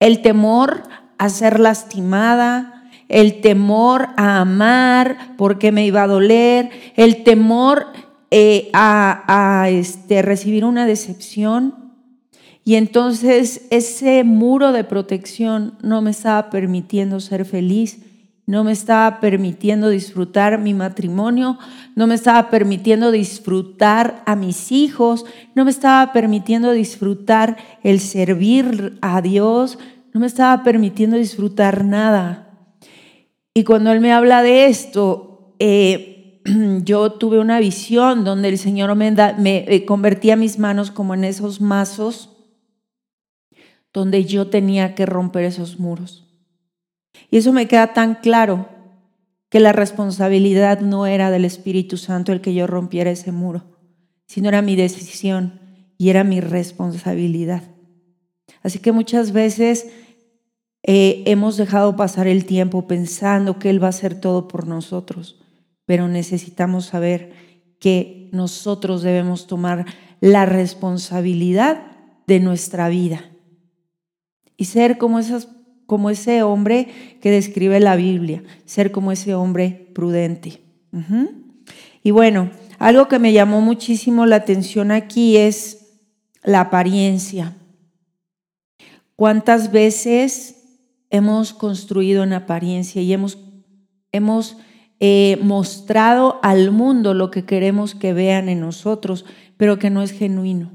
El 0.00 0.22
temor 0.22 0.84
a 1.18 1.28
ser 1.28 1.58
lastimada, 1.58 2.78
el 3.08 3.40
temor 3.40 4.08
a 4.16 4.40
amar 4.40 5.34
porque 5.36 5.72
me 5.72 5.84
iba 5.84 6.02
a 6.02 6.06
doler, 6.06 6.70
el 6.96 7.24
temor 7.24 7.86
eh, 8.30 8.70
a, 8.74 9.66
este, 9.70 10.22
recibir 10.22 10.64
una 10.64 10.86
decepción. 10.86 11.74
Y 12.64 12.74
entonces 12.74 13.66
ese 13.70 14.24
muro 14.24 14.72
de 14.72 14.84
protección 14.84 15.78
no 15.82 16.02
me 16.02 16.10
estaba 16.10 16.50
permitiendo 16.50 17.18
ser 17.18 17.46
feliz, 17.46 18.00
no 18.48 18.64
me 18.64 18.72
estaba 18.72 19.20
permitiendo 19.20 19.90
disfrutar 19.90 20.58
mi 20.58 20.72
matrimonio, 20.72 21.58
no 21.94 22.06
me 22.06 22.14
estaba 22.14 22.48
permitiendo 22.48 23.10
disfrutar 23.10 24.22
a 24.24 24.36
mis 24.36 24.72
hijos, 24.72 25.26
no 25.54 25.66
me 25.66 25.70
estaba 25.70 26.14
permitiendo 26.14 26.70
disfrutar 26.70 27.58
el 27.82 28.00
servir 28.00 28.96
a 29.02 29.20
Dios, 29.20 29.78
no 30.14 30.20
me 30.20 30.26
estaba 30.26 30.64
permitiendo 30.64 31.18
disfrutar 31.18 31.84
nada. 31.84 32.72
Y 33.52 33.64
cuando 33.64 33.92
Él 33.92 34.00
me 34.00 34.14
habla 34.14 34.42
de 34.42 34.64
esto, 34.64 35.54
eh, 35.58 36.40
yo 36.84 37.12
tuve 37.12 37.40
una 37.40 37.60
visión 37.60 38.24
donde 38.24 38.48
el 38.48 38.56
Señor 38.56 38.94
me, 38.94 39.10
me 39.36 39.66
eh, 39.68 39.84
convertía 39.84 40.36
mis 40.36 40.58
manos 40.58 40.90
como 40.90 41.12
en 41.12 41.24
esos 41.24 41.60
mazos 41.60 42.30
donde 43.92 44.24
yo 44.24 44.46
tenía 44.46 44.94
que 44.94 45.04
romper 45.04 45.44
esos 45.44 45.78
muros. 45.78 46.27
Y 47.30 47.38
eso 47.38 47.52
me 47.52 47.68
queda 47.68 47.92
tan 47.92 48.16
claro 48.16 48.68
que 49.48 49.60
la 49.60 49.72
responsabilidad 49.72 50.80
no 50.80 51.06
era 51.06 51.30
del 51.30 51.44
Espíritu 51.44 51.96
Santo 51.96 52.32
el 52.32 52.40
que 52.40 52.54
yo 52.54 52.66
rompiera 52.66 53.10
ese 53.10 53.32
muro, 53.32 53.64
sino 54.26 54.48
era 54.48 54.62
mi 54.62 54.76
decisión 54.76 55.60
y 55.96 56.10
era 56.10 56.24
mi 56.24 56.40
responsabilidad. 56.40 57.62
Así 58.62 58.78
que 58.78 58.92
muchas 58.92 59.32
veces 59.32 59.86
eh, 60.82 61.22
hemos 61.26 61.56
dejado 61.56 61.96
pasar 61.96 62.26
el 62.26 62.44
tiempo 62.44 62.86
pensando 62.86 63.58
que 63.58 63.70
Él 63.70 63.82
va 63.82 63.88
a 63.88 63.90
hacer 63.90 64.20
todo 64.20 64.48
por 64.48 64.66
nosotros, 64.66 65.40
pero 65.86 66.08
necesitamos 66.08 66.86
saber 66.86 67.32
que 67.78 68.28
nosotros 68.32 69.02
debemos 69.02 69.46
tomar 69.46 69.86
la 70.20 70.46
responsabilidad 70.46 71.82
de 72.26 72.40
nuestra 72.40 72.88
vida 72.88 73.24
y 74.56 74.66
ser 74.66 74.98
como, 74.98 75.18
esas, 75.18 75.48
como 75.88 76.10
ese 76.10 76.42
hombre 76.42 77.16
que 77.22 77.30
describe 77.30 77.80
la 77.80 77.96
Biblia, 77.96 78.42
ser 78.66 78.92
como 78.92 79.10
ese 79.10 79.34
hombre 79.34 79.88
prudente. 79.94 80.60
Y 82.02 82.10
bueno, 82.10 82.50
algo 82.78 83.08
que 83.08 83.18
me 83.18 83.32
llamó 83.32 83.62
muchísimo 83.62 84.26
la 84.26 84.36
atención 84.36 84.90
aquí 84.90 85.38
es 85.38 85.96
la 86.42 86.60
apariencia. 86.60 87.56
¿Cuántas 89.16 89.72
veces 89.72 90.56
hemos 91.08 91.54
construido 91.54 92.22
en 92.22 92.34
apariencia 92.34 93.00
y 93.00 93.10
hemos, 93.10 93.38
hemos 94.12 94.58
eh, 95.00 95.38
mostrado 95.40 96.38
al 96.42 96.70
mundo 96.70 97.14
lo 97.14 97.30
que 97.30 97.46
queremos 97.46 97.94
que 97.94 98.12
vean 98.12 98.50
en 98.50 98.60
nosotros, 98.60 99.24
pero 99.56 99.78
que 99.78 99.88
no 99.88 100.02
es 100.02 100.12
genuino. 100.12 100.70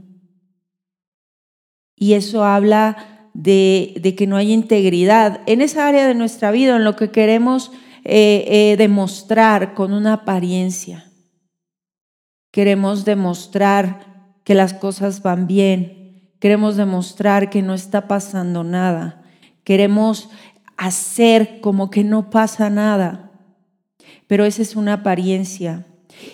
Y 1.95 2.13
eso 2.13 2.43
habla 2.43 3.12
de, 3.33 4.13
que 4.17 4.27
no 4.27 4.35
hay 4.35 4.51
integridad 4.51 5.41
en 5.45 5.61
esa 5.61 5.87
área 5.87 6.07
de 6.07 6.15
nuestra 6.15 6.51
vida, 6.51 6.75
en 6.75 6.83
lo 6.83 6.95
que 6.95 7.11
queremos 7.11 7.71
eh, 8.03 8.45
eh, 8.47 8.75
demostrar 8.77 9.73
con 9.73 9.93
una 9.93 10.13
apariencia. 10.13 11.11
Queremos 12.51 13.05
demostrar 13.05 14.05
que 14.43 14.53
las 14.53 14.73
cosas 14.73 15.23
van 15.23 15.47
bien. 15.47 16.31
Queremos 16.39 16.75
demostrar 16.75 17.49
que 17.49 17.61
no 17.61 17.73
está 17.73 18.07
pasando 18.07 18.63
nada. 18.63 19.23
Queremos 19.63 20.29
hacer 20.77 21.61
como 21.61 21.89
que 21.89 22.03
no 22.03 22.29
pasa 22.29 22.69
nada. 22.69 23.31
Pero 24.27 24.45
esa 24.45 24.61
es 24.61 24.75
una 24.75 24.93
apariencia. 24.93 25.85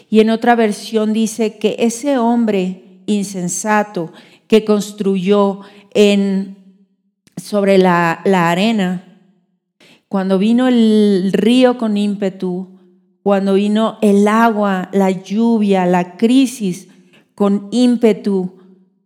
Y 0.09 0.19
en 0.19 0.29
otra 0.29 0.55
versión 0.55 1.13
dice 1.13 1.57
que 1.57 1.75
ese 1.79 2.17
hombre 2.17 3.01
insensato 3.05 4.11
que 4.47 4.65
construyó 4.65 5.61
en, 5.93 6.58
sobre 7.39 7.77
la, 7.77 8.21
arena, 8.23 9.03
cuando 10.07 10.37
vino 10.37 10.67
el 10.67 11.31
río 11.33 11.77
con 11.77 11.97
ímpetu, 11.97 12.79
cuando 13.23 13.55
vino 13.55 13.97
el 14.01 14.27
agua, 14.27 14.89
la 14.93 15.11
lluvia, 15.11 15.85
la 15.85 16.17
crisis 16.17 16.87
con 17.35 17.67
ímpetu, 17.71 18.57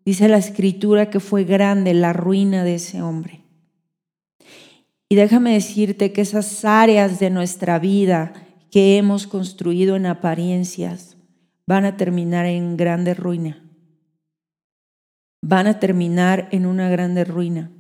dice 0.06 0.28
la 0.28 0.38
escritura 0.38 1.10
que 1.10 1.20
fue 1.20 1.44
grande 1.44 1.94
la 1.94 2.14
ruina 2.14 2.64
de 2.64 2.76
ese 2.76 3.02
hombre. 3.02 3.42
Y 5.10 5.16
déjame 5.16 5.54
decirte 5.54 6.12
que 6.12 6.22
esas 6.22 6.66
áreas 6.66 7.20
de 7.20 7.30
nuestra 7.30 7.80
vida 7.80 8.34
que 8.72 8.98
hemos 8.98 9.28
construido 9.28 9.96
en 9.96 10.08
apariencias 10.08 11.18
van 11.68 11.86
a 11.86 11.98
terminar 11.98 12.46
en 12.46 12.78
grande 12.78 13.14
ruina. 13.14 13.64
Van 15.42 15.68
a 15.68 15.80
terminar 15.80 16.48
en 16.52 16.66
una 16.66 16.90
grande 16.90 17.26
ruina. 17.26 17.72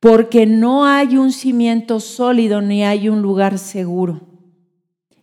Porque 0.00 0.46
no 0.46 0.86
hay 0.86 1.16
un 1.16 1.32
cimiento 1.32 2.00
sólido 2.00 2.60
ni 2.60 2.84
hay 2.84 3.08
un 3.08 3.22
lugar 3.22 3.58
seguro 3.58 4.28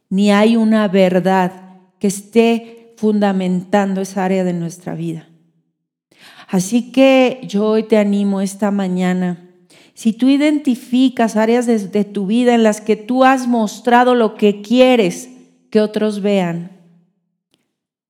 ni 0.10 0.32
hay 0.32 0.56
una 0.56 0.88
verdad 0.88 1.52
que 2.00 2.08
esté 2.08 2.94
fundamentando 2.98 4.02
esa 4.02 4.26
área 4.26 4.44
de 4.44 4.54
nuestra 4.54 4.96
vida. 4.96 5.30
Así 6.48 6.92
que 6.92 7.42
yo 7.44 7.66
hoy 7.66 7.84
te 7.84 7.98
animo 7.98 8.42
esta 8.42 8.72
mañana. 8.72 9.50
Si 9.94 10.14
tú 10.14 10.30
identificas 10.30 11.36
áreas 11.36 11.66
de, 11.66 12.04
tu 12.04 12.28
vida 12.28 12.54
en 12.54 12.64
las 12.64 12.82
que 12.82 12.96
tú 12.96 13.24
has 13.24 13.48
mostrado 13.48 14.14
lo 14.14 14.36
que 14.36 14.62
quieres 14.62 15.30
que 15.70 15.82
otros 15.82 16.22
vean, 16.22 16.72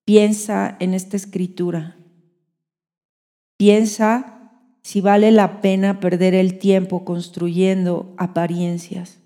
piensa 0.04 0.76
en 0.80 0.94
esta 0.94 1.16
escritura. 1.16 1.96
Piensa 3.56 4.35
si 4.86 5.00
vale 5.00 5.32
la 5.32 5.60
pena 5.60 5.98
perder 5.98 6.34
el 6.34 6.58
tiempo 6.58 7.04
construyendo 7.04 8.14
apariencias 8.16 9.18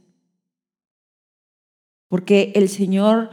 porque 2.10 2.50
el 2.56 2.68
Señor 2.68 3.30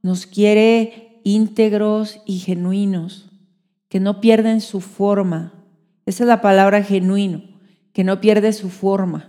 nos 0.00 0.26
quiere 0.26 1.20
íntegros 1.24 2.20
y 2.24 2.38
genuinos, 2.38 3.30
que 3.90 4.00
no 4.00 4.22
pierden 4.22 4.62
su 4.62 4.80
forma. 4.80 5.52
Esa 6.06 6.24
es 6.24 6.28
la 6.28 6.40
palabra 6.40 6.82
genuino, 6.82 7.42
que 7.92 8.02
no 8.02 8.22
pierde 8.22 8.54
su 8.54 8.70
forma, 8.70 9.28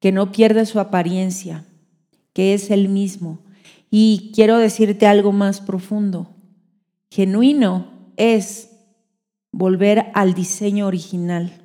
que 0.00 0.12
no 0.12 0.32
pierde 0.32 0.64
su 0.64 0.80
apariencia, 0.80 1.66
que 2.32 2.54
es 2.54 2.70
el 2.70 2.88
mismo. 2.88 3.40
Y 3.90 4.32
quiero 4.34 4.56
decirte 4.56 5.06
algo 5.06 5.32
más 5.32 5.60
profundo. 5.60 6.34
Genuino 7.10 8.12
es 8.16 8.75
volver 9.56 10.10
al 10.12 10.34
diseño 10.34 10.86
original. 10.86 11.62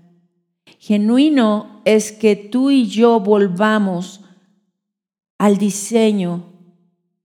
Genuino 0.79 1.81
es 1.83 2.13
que 2.13 2.37
tú 2.37 2.71
y 2.71 2.87
yo 2.87 3.19
volvamos 3.19 4.23
al 5.37 5.57
diseño, 5.57 6.53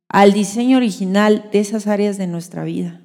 al 0.08 0.32
diseño 0.32 0.78
original 0.78 1.48
de 1.52 1.60
esas 1.60 1.86
áreas 1.86 2.18
de 2.18 2.26
nuestra 2.26 2.64
vida, 2.64 3.02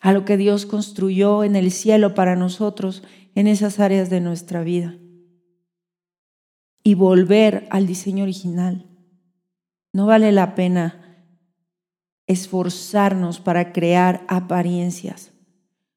a 0.00 0.12
lo 0.12 0.24
que 0.24 0.38
Dios 0.38 0.64
construyó 0.64 1.44
en 1.44 1.56
el 1.56 1.70
cielo 1.70 2.14
para 2.14 2.36
nosotros 2.36 3.02
en 3.34 3.46
esas 3.46 3.78
áreas 3.78 4.08
de 4.08 4.20
nuestra 4.20 4.62
vida. 4.62 4.96
Y 6.82 6.94
volver 6.94 7.66
al 7.70 7.86
diseño 7.86 8.24
original. 8.24 8.86
No 9.92 10.06
vale 10.06 10.32
la 10.32 10.54
pena 10.54 11.18
esforzarnos 12.26 13.40
para 13.40 13.72
crear 13.72 14.24
apariencias. 14.28 15.33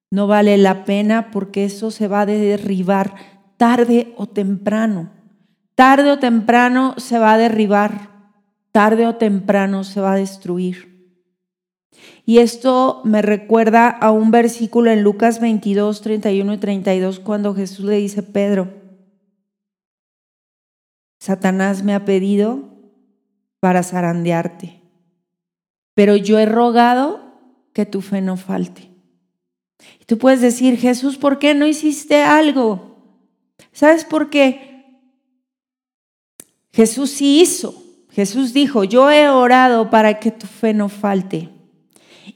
No 0.09 0.27
vale 0.27 0.57
la 0.57 0.85
pena 0.85 1.31
porque 1.31 1.65
eso 1.65 1.91
se 1.91 2.07
va 2.07 2.21
a 2.21 2.25
derribar 2.25 3.15
tarde 3.57 4.13
o 4.17 4.27
temprano 4.27 5.17
tarde 5.77 6.09
o 6.11 6.17
temprano 6.17 6.95
se 6.97 7.19
va 7.19 7.33
a 7.33 7.37
derribar, 7.37 8.09
tarde 8.71 9.05
o 9.05 9.17
temprano 9.17 9.83
se 9.83 10.01
va 10.01 10.13
a 10.13 10.15
destruir. 10.15 10.97
Y 12.25 12.39
esto 12.39 13.01
me 13.03 13.21
recuerda 13.21 13.87
a 13.87 14.09
un 14.09 14.31
versículo 14.31 14.89
en 14.89 15.03
Lucas 15.03 15.39
22, 15.39 16.01
31 16.01 16.53
y 16.55 16.57
32, 16.57 17.19
cuando 17.19 17.53
Jesús 17.53 17.85
le 17.85 17.97
dice, 17.97 18.23
Pedro, 18.23 18.73
Satanás 21.19 21.83
me 21.83 21.93
ha 21.93 22.05
pedido 22.05 22.73
para 23.59 23.83
zarandearte, 23.83 24.81
pero 25.93 26.15
yo 26.15 26.39
he 26.39 26.47
rogado 26.47 27.21
que 27.71 27.85
tu 27.85 28.01
fe 28.01 28.21
no 28.21 28.35
falte. 28.35 28.89
Y 29.99 30.05
tú 30.05 30.17
puedes 30.17 30.41
decir, 30.41 30.77
Jesús, 30.77 31.17
¿por 31.17 31.39
qué 31.39 31.53
no 31.53 31.67
hiciste 31.67 32.21
algo? 32.21 32.97
¿Sabes 33.71 34.05
por 34.05 34.29
qué? 34.29 34.85
Jesús 36.73 37.11
sí 37.11 37.41
hizo. 37.41 37.83
Jesús 38.11 38.53
dijo, 38.53 38.83
yo 38.83 39.11
he 39.11 39.29
orado 39.29 39.89
para 39.91 40.19
que 40.19 40.31
tu 40.31 40.47
fe 40.47 40.73
no 40.73 40.89
falte. 40.89 41.49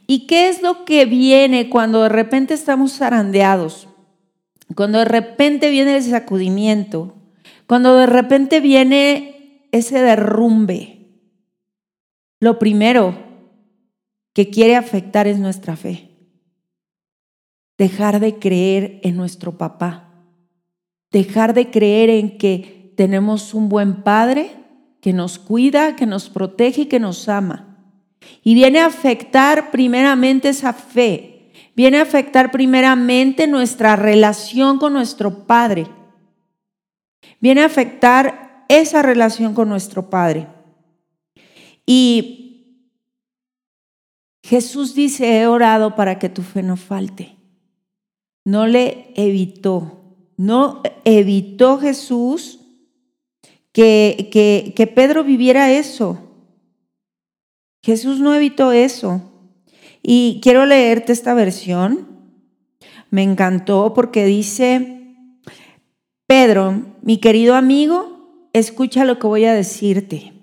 ¿Y 0.06 0.28
qué 0.28 0.50
es 0.50 0.62
lo 0.62 0.86
que 0.86 1.06
viene 1.06 1.70
cuando 1.70 2.04
de 2.04 2.10
repente 2.10 2.54
estamos 2.54 2.98
zarandeados? 2.98 3.88
Cuando 4.76 5.00
de 5.00 5.06
repente 5.06 5.70
viene 5.70 5.98
el 5.98 6.04
sacudimiento, 6.04 7.16
cuando 7.66 7.98
de 7.98 8.06
repente 8.06 8.60
viene 8.60 9.68
ese 9.72 10.02
derrumbe. 10.02 11.08
Lo 12.40 12.60
primero 12.60 13.18
que 14.34 14.50
quiere 14.50 14.76
afectar 14.76 15.28
es 15.28 15.40
nuestra 15.40 15.76
fe. 15.76 16.11
Dejar 17.82 18.20
de 18.20 18.38
creer 18.38 19.00
en 19.02 19.18
nuestro 19.18 19.58
papá. 19.58 20.08
Dejar 21.10 21.56
de 21.56 21.72
creer 21.72 22.12
en 22.12 22.38
que 22.38 22.94
tenemos 22.96 23.56
un 23.56 23.70
buen 23.70 24.04
Padre 24.04 24.52
que 25.02 25.14
nos 25.14 25.40
cuida, 25.40 25.96
que 25.96 26.06
nos 26.06 26.30
protege 26.30 26.82
y 26.84 26.86
que 26.86 27.00
nos 27.00 27.28
ama. 27.28 27.80
Y 28.44 28.54
viene 28.54 28.82
a 28.82 28.86
afectar 28.86 29.72
primeramente 29.72 30.50
esa 30.50 30.74
fe, 30.74 31.52
viene 31.76 31.98
a 31.98 32.04
afectar 32.04 32.52
primeramente 32.52 33.48
nuestra 33.48 33.96
relación 33.96 34.78
con 34.78 34.94
nuestro 34.94 35.48
Padre. 35.48 35.88
Viene 37.40 37.64
a 37.64 37.66
afectar 37.66 38.64
esa 38.70 39.02
relación 39.02 39.56
con 39.56 39.68
nuestro 39.70 40.08
Padre. 40.08 40.48
Y 41.88 42.86
Jesús 44.44 44.94
dice, 44.94 45.42
he 45.42 45.48
orado 45.48 45.96
para 45.96 46.20
que 46.20 46.30
tu 46.30 46.44
fe 46.44 46.62
no 46.62 46.78
falte. 46.78 47.41
No 48.44 48.68
le 48.68 49.14
evitó, 49.16 50.02
no 50.38 50.82
evitó 51.06 51.78
Jesús 51.78 52.60
que, 53.72 54.30
que, 54.76 54.88
Pedro 54.88 55.24
viviera 55.24 55.72
eso. 55.72 56.18
Jesús 57.84 58.20
no 58.20 58.34
evitó 58.34 58.72
eso. 58.72 59.22
Y 60.04 60.40
quiero 60.42 60.66
leerte 60.66 61.14
esta 61.14 61.34
versión. 61.34 62.08
Me 63.10 63.24
encantó 63.24 63.94
porque 63.94 64.26
dice, 64.26 65.16
Pedro, 66.28 66.96
mi 67.02 67.18
querido 67.18 67.56
amigo, 67.56 68.50
escucha 68.54 69.06
lo 69.06 69.20
que 69.20 69.28
voy 69.28 69.46
a 69.46 69.54
decirte. 69.54 70.34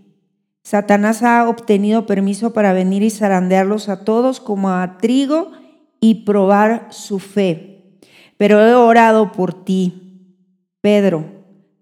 Satanás 0.63 1.23
ha 1.23 1.49
obtenido 1.49 2.07
permiso 2.07 2.53
para 2.53 2.75
venir 2.75 3.03
y 3.03 3.11
zarandearlos 3.11 3.89
a 3.89 4.05
todos 4.05 4.39
como 4.39 4.69
a 4.71 4.99
trigo 4.99 5.53
y 5.99 6.27
probar 6.27 6.89
su 6.91 7.19
fe. 7.19 7.68
Pero 8.39 8.67
he 8.67 8.75
orado 8.75 9.33
por 9.33 9.53
ti, 9.65 10.35
Pedro, 10.81 11.27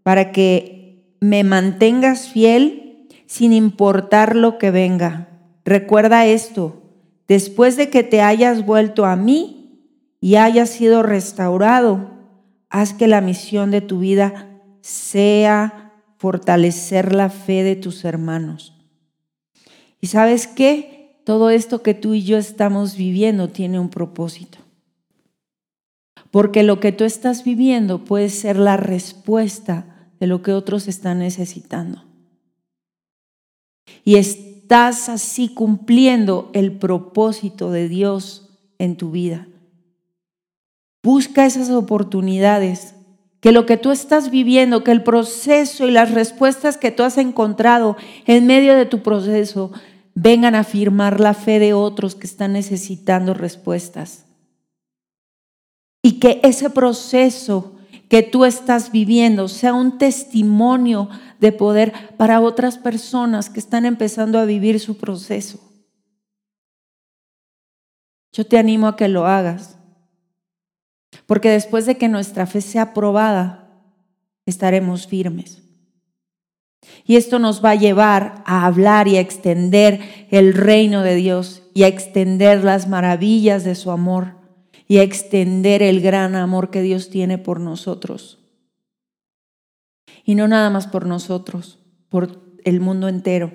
para 0.02 0.32
que 0.32 1.16
me 1.20 1.44
mantengas 1.44 2.28
fiel 2.28 3.06
sin 3.26 3.52
importar 3.52 4.34
lo 4.34 4.58
que 4.58 4.70
venga. 4.70 5.28
Recuerda 5.64 6.26
esto, 6.26 6.82
después 7.28 7.76
de 7.76 7.90
que 7.90 8.02
te 8.02 8.22
hayas 8.22 8.64
vuelto 8.66 9.04
a 9.04 9.16
mí 9.16 9.92
y 10.20 10.36
hayas 10.36 10.70
sido 10.70 11.02
restaurado, 11.02 12.10
haz 12.70 12.94
que 12.94 13.06
la 13.06 13.20
misión 13.20 13.70
de 13.70 13.80
tu 13.80 13.98
vida 13.98 14.48
sea 14.80 15.92
fortalecer 16.16 17.14
la 17.14 17.28
fe 17.28 17.62
de 17.62 17.76
tus 17.76 18.04
hermanos. 18.04 18.72
¿Y 20.00 20.06
sabes 20.06 20.46
qué? 20.46 21.20
Todo 21.24 21.50
esto 21.50 21.82
que 21.82 21.94
tú 21.94 22.14
y 22.14 22.22
yo 22.22 22.38
estamos 22.38 22.96
viviendo 22.96 23.48
tiene 23.48 23.80
un 23.80 23.90
propósito. 23.90 24.58
Porque 26.36 26.62
lo 26.62 26.80
que 26.80 26.92
tú 26.92 27.04
estás 27.04 27.44
viviendo 27.44 28.04
puede 28.04 28.28
ser 28.28 28.58
la 28.58 28.76
respuesta 28.76 30.10
de 30.20 30.26
lo 30.26 30.42
que 30.42 30.52
otros 30.52 30.86
están 30.86 31.20
necesitando. 31.20 32.04
Y 34.04 34.16
estás 34.16 35.08
así 35.08 35.48
cumpliendo 35.48 36.50
el 36.52 36.72
propósito 36.72 37.70
de 37.70 37.88
Dios 37.88 38.50
en 38.76 38.98
tu 38.98 39.12
vida. 39.12 39.48
Busca 41.02 41.46
esas 41.46 41.70
oportunidades, 41.70 42.94
que 43.40 43.50
lo 43.50 43.64
que 43.64 43.78
tú 43.78 43.90
estás 43.90 44.30
viviendo, 44.30 44.84
que 44.84 44.92
el 44.92 45.02
proceso 45.02 45.88
y 45.88 45.90
las 45.90 46.10
respuestas 46.10 46.76
que 46.76 46.90
tú 46.90 47.02
has 47.02 47.16
encontrado 47.16 47.96
en 48.26 48.44
medio 48.44 48.74
de 48.74 48.84
tu 48.84 49.02
proceso 49.02 49.72
vengan 50.14 50.54
a 50.54 50.60
afirmar 50.60 51.18
la 51.18 51.32
fe 51.32 51.58
de 51.58 51.72
otros 51.72 52.14
que 52.14 52.26
están 52.26 52.52
necesitando 52.52 53.32
respuestas. 53.32 54.25
Y 56.06 56.20
que 56.20 56.38
ese 56.44 56.70
proceso 56.70 57.74
que 58.08 58.22
tú 58.22 58.44
estás 58.44 58.92
viviendo 58.92 59.48
sea 59.48 59.74
un 59.74 59.98
testimonio 59.98 61.08
de 61.40 61.50
poder 61.50 61.92
para 62.16 62.40
otras 62.40 62.78
personas 62.78 63.50
que 63.50 63.58
están 63.58 63.84
empezando 63.84 64.38
a 64.38 64.44
vivir 64.44 64.78
su 64.78 64.98
proceso. 64.98 65.58
Yo 68.32 68.46
te 68.46 68.56
animo 68.56 68.86
a 68.86 68.94
que 68.94 69.08
lo 69.08 69.26
hagas, 69.26 69.78
porque 71.26 71.50
después 71.50 71.86
de 71.86 71.96
que 71.96 72.06
nuestra 72.06 72.46
fe 72.46 72.60
sea 72.60 72.94
probada, 72.94 73.68
estaremos 74.46 75.08
firmes. 75.08 75.60
Y 77.04 77.16
esto 77.16 77.40
nos 77.40 77.64
va 77.64 77.70
a 77.70 77.74
llevar 77.74 78.44
a 78.46 78.64
hablar 78.64 79.08
y 79.08 79.16
a 79.16 79.20
extender 79.20 80.28
el 80.30 80.54
reino 80.54 81.02
de 81.02 81.16
Dios 81.16 81.64
y 81.74 81.82
a 81.82 81.88
extender 81.88 82.62
las 82.62 82.86
maravillas 82.86 83.64
de 83.64 83.74
su 83.74 83.90
amor 83.90 84.45
y 84.88 84.98
a 84.98 85.02
extender 85.02 85.82
el 85.82 86.00
gran 86.00 86.34
amor 86.36 86.70
que 86.70 86.82
Dios 86.82 87.10
tiene 87.10 87.38
por 87.38 87.60
nosotros. 87.60 88.38
Y 90.24 90.34
no 90.34 90.48
nada 90.48 90.70
más 90.70 90.86
por 90.86 91.06
nosotros, 91.06 91.78
por 92.08 92.40
el 92.64 92.80
mundo 92.80 93.08
entero. 93.08 93.52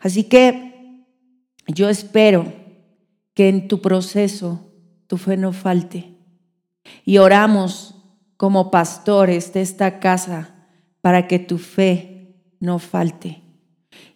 Así 0.00 0.24
que 0.24 1.04
yo 1.68 1.88
espero 1.88 2.52
que 3.34 3.48
en 3.48 3.68
tu 3.68 3.80
proceso 3.80 4.60
tu 5.06 5.16
fe 5.16 5.36
no 5.36 5.52
falte. 5.52 6.14
Y 7.04 7.18
oramos 7.18 7.94
como 8.36 8.70
pastores 8.70 9.52
de 9.52 9.62
esta 9.62 9.98
casa 9.98 10.54
para 11.00 11.26
que 11.26 11.38
tu 11.38 11.58
fe 11.58 12.36
no 12.60 12.78
falte. 12.78 13.42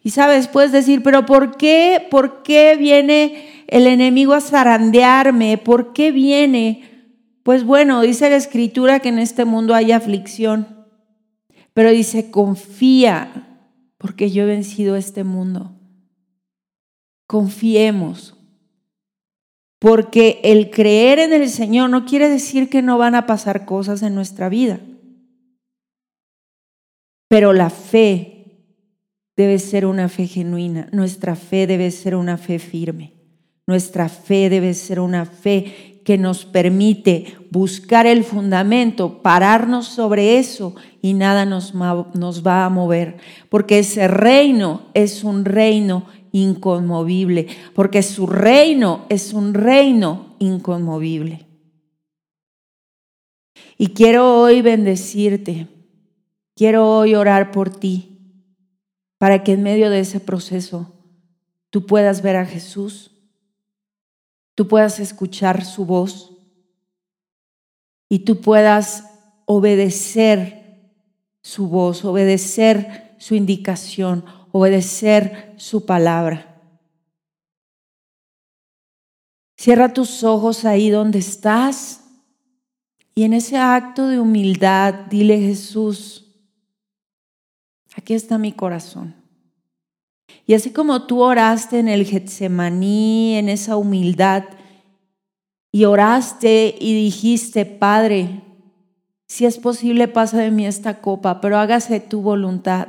Y 0.03 0.11
sabes, 0.11 0.49
puedes 0.49 0.73
decir, 0.73 1.03
pero 1.03 1.27
¿por 1.27 1.57
qué? 1.57 2.07
¿Por 2.11 2.43
qué 2.43 2.77
viene 2.77 3.60
el 3.71 3.87
enemigo 3.87 4.35
a 4.35 4.41
zarandearme? 4.41 5.57
¿Por 5.57 5.93
qué 5.93 6.11
viene? 6.11 6.91
Pues 7.45 7.65
bueno, 7.65 8.03
dice 8.03 8.29
la 8.29 8.37
escritura 8.37 8.99
que 8.99 9.09
en 9.09 9.21
este 9.21 9.45
mundo 9.45 9.75
hay 9.75 9.93
aflicción, 9.93 10.87
pero 11.73 11.91
dice, 11.91 12.31
confía, 12.31 13.61
porque 13.97 14.31
yo 14.31 14.43
he 14.43 14.47
vencido 14.47 14.97
este 14.97 15.23
mundo. 15.23 15.73
Confiemos, 17.29 18.37
porque 19.79 20.41
el 20.43 20.71
creer 20.71 21.21
en 21.21 21.33
el 21.33 21.49
Señor 21.49 21.91
no 21.91 22.05
quiere 22.05 22.29
decir 22.29 22.69
que 22.69 22.83
no 22.83 22.99
van 22.99 23.15
a 23.15 23.27
pasar 23.27 23.65
cosas 23.67 24.03
en 24.03 24.17
nuestra 24.17 24.49
vida. 24.49 24.81
Pero 27.29 27.53
la 27.53 27.71
fe 27.71 28.67
debe 29.37 29.61
ser 29.61 29.87
una 29.87 30.09
fe 30.09 30.27
genuina, 30.27 30.89
nuestra 30.91 31.37
fe 31.37 31.69
debe 31.69 31.93
ser 31.93 32.17
una 32.17 32.37
fe 32.37 32.59
firme, 32.59 33.20
nuestra 33.71 34.09
fe 34.09 34.51
debe 34.51 34.75
ser 34.75 34.99
una 34.99 35.25
fe 35.25 36.01
que 36.05 36.19
nos 36.19 36.45
permite 36.45 37.37
buscar 37.53 38.05
el 38.05 38.25
fundamento, 38.25 39.23
pararnos 39.23 39.87
sobre 39.87 40.39
eso 40.39 40.75
y 41.01 41.15
nada 41.15 41.47
nos, 41.47 41.73
va 41.73 42.65
a 42.65 42.69
mover, 42.69 43.19
porque 43.49 43.79
ese 43.79 44.09
reino 44.09 44.83
es 44.93 45.23
un 45.23 45.45
reino 45.45 46.07
inconmovible, 46.33 47.47
porque 47.73 48.03
su 48.03 48.27
reino 48.27 49.07
es 49.09 49.33
un 49.33 49.55
reino 49.55 50.35
inconmovible. 50.41 51.47
Y 53.79 53.89
quiero 53.89 54.43
hoy 54.43 54.63
bendecirte. 54.63 55.69
Quiero 56.57 56.89
hoy 56.91 57.15
orar 57.15 57.53
por 57.53 57.71
ti. 57.71 58.19
Para 59.17 59.45
que 59.45 59.53
en 59.53 59.63
medio 59.63 59.91
de 59.91 60.01
ese 60.01 60.19
proceso 60.19 60.93
tú 61.71 61.87
puedas 61.87 62.21
ver 62.21 62.37
a 62.37 62.47
Jesús, 62.47 63.10
tú 64.61 64.69
puedas 64.69 65.01
escuchar 65.01 65.65
su 65.65 65.87
voz 65.87 66.37
y 68.11 68.27
tú 68.27 68.43
puedas 68.43 69.07
obedecer 69.47 70.93
su 71.41 71.69
voz, 71.69 72.05
obedecer 72.05 73.15
su 73.19 73.35
indicación, 73.35 74.23
obedecer 74.53 75.55
su 75.57 75.87
palabra. 75.87 76.63
Cierra 79.57 79.95
tus 79.95 80.25
ojos 80.25 80.67
ahí 80.67 80.91
donde 80.91 81.21
estás 81.21 82.05
y 83.15 83.23
en 83.23 83.33
ese 83.33 83.57
acto 83.57 84.09
de 84.09 84.21
humildad 84.21 84.93
dile 85.09 85.41
Jesús, 85.41 86.37
aquí 87.97 88.13
está 88.13 88.37
mi 88.37 88.53
corazón. 88.53 89.20
Y 90.47 90.55
así 90.55 90.71
como 90.71 91.07
tú 91.07 91.21
oraste 91.21 91.79
en 91.79 91.89
el 91.89 92.05
Getsemaní, 92.05 93.37
en 93.37 93.49
esa 93.49 93.77
humildad, 93.77 94.45
y 95.73 95.85
oraste 95.85 96.75
y 96.79 96.95
dijiste, 96.95 97.65
Padre, 97.65 98.43
si 99.29 99.47
es 99.47 99.59
posible, 99.59 100.09
pasa 100.09 100.39
de 100.39 100.51
mí 100.51 100.67
esta 100.67 101.01
copa, 101.01 101.41
pero 101.41 101.57
hágase 101.57 102.01
tu 102.01 102.21
voluntad. 102.21 102.89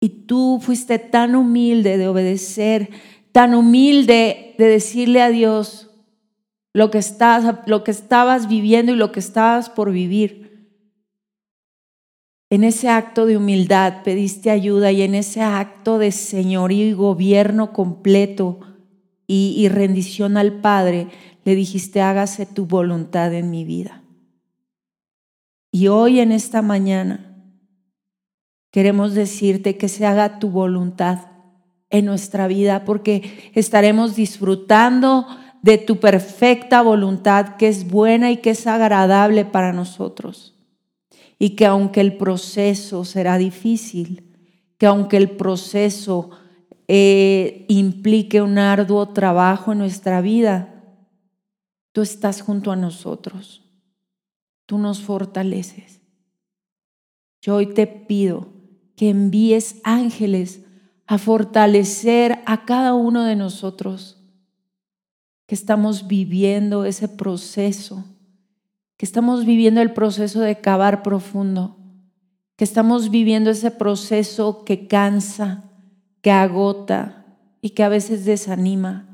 Y 0.00 0.26
tú 0.26 0.58
fuiste 0.60 0.98
tan 0.98 1.36
humilde 1.36 1.96
de 1.96 2.08
obedecer, 2.08 2.90
tan 3.30 3.54
humilde 3.54 4.54
de 4.58 4.66
decirle 4.66 5.22
a 5.22 5.30
Dios 5.30 5.90
lo 6.72 6.90
que, 6.90 6.98
estás, 6.98 7.60
lo 7.66 7.84
que 7.84 7.92
estabas 7.92 8.48
viviendo 8.48 8.92
y 8.92 8.96
lo 8.96 9.12
que 9.12 9.20
estabas 9.20 9.70
por 9.70 9.92
vivir. 9.92 10.43
En 12.50 12.62
ese 12.62 12.88
acto 12.88 13.26
de 13.26 13.36
humildad 13.36 14.02
pediste 14.02 14.50
ayuda 14.50 14.92
y 14.92 15.02
en 15.02 15.14
ese 15.14 15.40
acto 15.40 15.98
de 15.98 16.12
señorío 16.12 16.86
y 16.86 16.92
gobierno 16.92 17.72
completo 17.72 18.60
y, 19.26 19.54
y 19.56 19.68
rendición 19.68 20.36
al 20.36 20.60
Padre, 20.60 21.08
le 21.44 21.54
dijiste, 21.54 22.00
hágase 22.00 22.46
tu 22.46 22.66
voluntad 22.66 23.32
en 23.32 23.50
mi 23.50 23.64
vida. 23.64 24.02
Y 25.72 25.88
hoy 25.88 26.20
en 26.20 26.32
esta 26.32 26.62
mañana 26.62 27.34
queremos 28.70 29.14
decirte 29.14 29.76
que 29.76 29.88
se 29.88 30.06
haga 30.06 30.38
tu 30.38 30.50
voluntad 30.50 31.26
en 31.90 32.04
nuestra 32.04 32.46
vida 32.46 32.84
porque 32.84 33.50
estaremos 33.54 34.14
disfrutando 34.16 35.26
de 35.62 35.78
tu 35.78 35.98
perfecta 35.98 36.82
voluntad 36.82 37.56
que 37.56 37.68
es 37.68 37.88
buena 37.88 38.30
y 38.30 38.36
que 38.36 38.50
es 38.50 38.66
agradable 38.66 39.44
para 39.44 39.72
nosotros 39.72 40.53
y 41.38 41.50
que 41.50 41.66
aunque 41.66 42.00
el 42.00 42.16
proceso 42.16 43.04
será 43.04 43.38
difícil, 43.38 44.34
que 44.78 44.86
aunque 44.86 45.16
el 45.16 45.30
proceso 45.30 46.30
eh, 46.88 47.64
implique 47.68 48.42
un 48.42 48.58
arduo 48.58 49.08
trabajo 49.08 49.72
en 49.72 49.78
nuestra 49.78 50.20
vida, 50.20 50.82
tú 51.92 52.02
estás 52.02 52.42
junto 52.42 52.72
a 52.72 52.76
nosotros, 52.76 53.62
tú 54.66 54.78
nos 54.78 55.00
fortaleces. 55.00 56.00
Yo 57.40 57.56
hoy 57.56 57.74
te 57.74 57.86
pido 57.86 58.48
que 58.96 59.10
envíes 59.10 59.80
ángeles 59.84 60.62
a 61.06 61.18
fortalecer 61.18 62.38
a 62.46 62.64
cada 62.64 62.94
uno 62.94 63.24
de 63.24 63.36
nosotros 63.36 64.18
que 65.46 65.54
estamos 65.54 66.06
viviendo 66.06 66.84
ese 66.84 67.08
proceso 67.08 68.04
que 68.96 69.06
estamos 69.06 69.44
viviendo 69.44 69.80
el 69.80 69.92
proceso 69.92 70.40
de 70.40 70.60
cavar 70.60 71.02
profundo, 71.02 71.76
que 72.56 72.64
estamos 72.64 73.10
viviendo 73.10 73.50
ese 73.50 73.70
proceso 73.70 74.64
que 74.64 74.86
cansa, 74.86 75.64
que 76.20 76.30
agota 76.30 77.26
y 77.60 77.70
que 77.70 77.82
a 77.82 77.88
veces 77.88 78.24
desanima. 78.24 79.08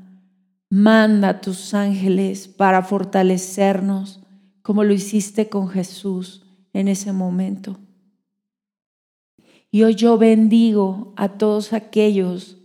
Manda 0.69 1.29
a 1.29 1.41
tus 1.41 1.73
ángeles 1.73 2.47
para 2.47 2.83
fortalecernos 2.83 4.21
como 4.61 4.83
lo 4.83 4.93
hiciste 4.93 5.49
con 5.49 5.67
Jesús 5.67 6.45
en 6.71 6.87
ese 6.87 7.11
momento. 7.11 7.79
Y 9.71 9.83
hoy 9.83 9.95
yo 9.95 10.17
bendigo 10.17 11.13
a 11.17 11.29
todos 11.29 11.73
aquellos 11.73 12.57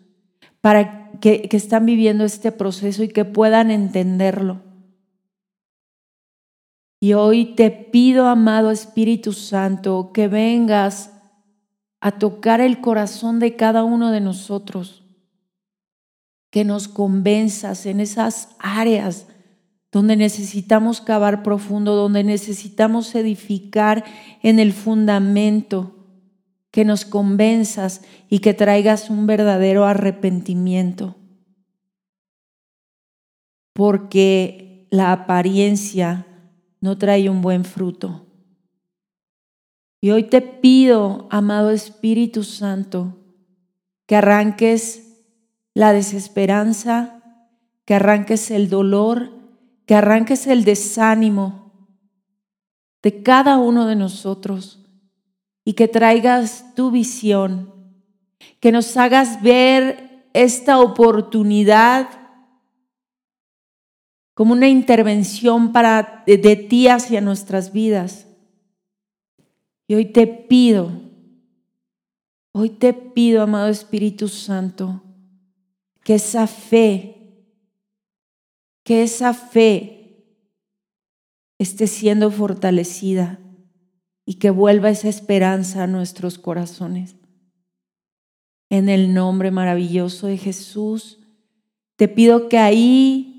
para 0.61 1.11
que, 1.21 1.43
que 1.43 1.57
están 1.57 1.87
viviendo 1.87 2.25
este 2.25 2.53
proceso 2.53 3.03
y 3.03 3.09
que 3.09 3.25
puedan 3.25 3.71
entenderlo 3.71 4.66
y 7.01 7.13
hoy 7.13 7.55
te 7.55 7.71
pido, 7.71 8.27
amado 8.27 8.71
Espíritu 8.71 9.33
Santo, 9.33 10.11
que 10.13 10.29
vengas 10.29 11.13
a 12.01 12.13
tocar 12.13 12.61
el 12.61 12.81
corazón 12.81 13.39
de 13.39 13.57
cada 13.57 13.85
uno 13.85 14.11
de 14.11 14.21
nosotros, 14.21 15.05
que 16.51 16.65
nos 16.65 16.89
convenzas 16.89 17.87
en 17.87 18.01
esas 18.01 18.51
áreas 18.59 19.27
donde 19.93 20.17
necesitamos 20.17 21.01
cavar 21.01 21.43
profundo, 21.43 21.95
donde 21.95 22.25
necesitamos 22.25 23.15
edificar 23.15 24.05
en 24.43 24.59
el 24.59 24.73
fundamento, 24.73 25.93
que 26.71 26.85
nos 26.85 27.05
convenzas 27.07 28.03
y 28.29 28.41
que 28.41 28.53
traigas 28.53 29.09
un 29.09 29.27
verdadero 29.27 29.87
arrepentimiento. 29.87 31.17
Porque 33.73 34.87
la 34.91 35.13
apariencia 35.13 36.27
no 36.81 36.99
trae 36.99 37.29
un 37.29 37.43
buen 37.43 37.65
fruto. 37.65 38.27
Y 40.01 40.11
hoy 40.11 40.25
te 40.25 40.41
pido, 40.41 41.27
amado 41.31 41.71
Espíritu 41.71 42.45
Santo, 42.45 43.19
que 44.07 44.17
arranques 44.17 45.25
la 45.75 45.93
desesperanza, 45.93 47.23
que 47.85 47.95
arranques 47.95 48.51
el 48.51 48.69
dolor, 48.69 49.33
que 49.87 49.95
arranques 49.95 50.47
el 50.47 50.65
desánimo 50.65 51.73
de 53.03 53.23
cada 53.23 53.59
uno 53.59 53.87
de 53.87 53.97
nosotros 53.97 54.85
y 55.65 55.75
que 55.75 55.89
traigas 55.89 56.75
tu 56.75 56.91
visión, 56.91 57.73
que 58.61 58.73
nos 58.73 58.97
hagas 58.97 59.43
ver 59.43 60.29
esta 60.33 60.81
oportunidad 60.81 62.09
como 64.37 64.53
una 64.53 64.69
intervención 64.69 65.73
para, 65.73 66.23
de, 66.27 66.37
de 66.37 66.57
ti 66.57 66.89
hacia 66.89 67.23
nuestras 67.23 67.73
vidas. 67.73 68.27
Y 69.89 69.95
hoy 69.95 70.05
te 70.13 70.27
pido, 70.27 70.93
hoy 72.53 72.69
te 72.69 72.93
pido, 72.93 73.41
amado 73.41 73.69
Espíritu 73.69 74.29
Santo, 74.29 75.03
que 76.05 76.17
esa 76.17 76.47
fe, 76.47 77.47
que 78.85 79.05
esa 79.05 79.33
fe 79.33 80.27
esté 81.59 81.87
siendo 81.87 82.31
fortalecida 82.31 83.41
y 84.27 84.35
que 84.35 84.51
vuelva 84.51 84.91
esa 84.91 85.09
esperanza 85.09 85.85
a 85.85 85.87
nuestros 85.87 86.39
corazones. 86.39 87.17
En 88.69 88.91
el 88.91 89.15
nombre 89.15 89.51
maravilloso 89.51 90.27
de 90.27 90.37
Jesús, 90.37 91.21
te 91.97 92.07
pido 92.07 92.51
que 92.51 92.59
ahí 92.59 93.33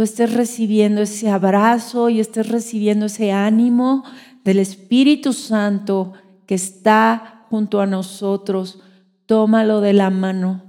tú 0.00 0.04
estés 0.04 0.32
recibiendo 0.32 1.02
ese 1.02 1.28
abrazo 1.28 2.08
y 2.08 2.20
estés 2.20 2.48
recibiendo 2.48 3.04
ese 3.04 3.32
ánimo 3.32 4.02
del 4.44 4.58
Espíritu 4.58 5.34
Santo 5.34 6.14
que 6.46 6.54
está 6.54 7.44
junto 7.50 7.82
a 7.82 7.86
nosotros. 7.86 8.80
Tómalo 9.26 9.82
de 9.82 9.92
la 9.92 10.08
mano. 10.08 10.62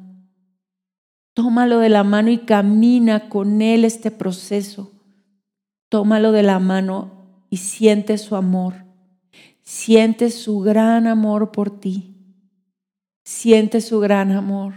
Tómalo 1.34 1.80
de 1.80 1.88
la 1.88 2.04
mano 2.04 2.30
y 2.30 2.40
camina 2.40 3.30
con 3.30 3.62
Él 3.62 3.86
este 3.86 4.12
proceso. 4.12 4.92
Tómalo 5.88 6.34
de 6.34 6.44
la 6.44 6.60
mano 6.60 7.46
y 7.50 7.56
siente 7.56 8.18
su 8.18 8.36
amor. 8.36 8.84
Siente 9.62 10.30
su 10.30 10.60
gran 10.60 11.08
amor 11.08 11.54
por 11.54 11.80
ti. 11.80 12.18
Siente 13.24 13.80
su 13.80 14.02
gran 14.02 14.34
amor. 14.34 14.74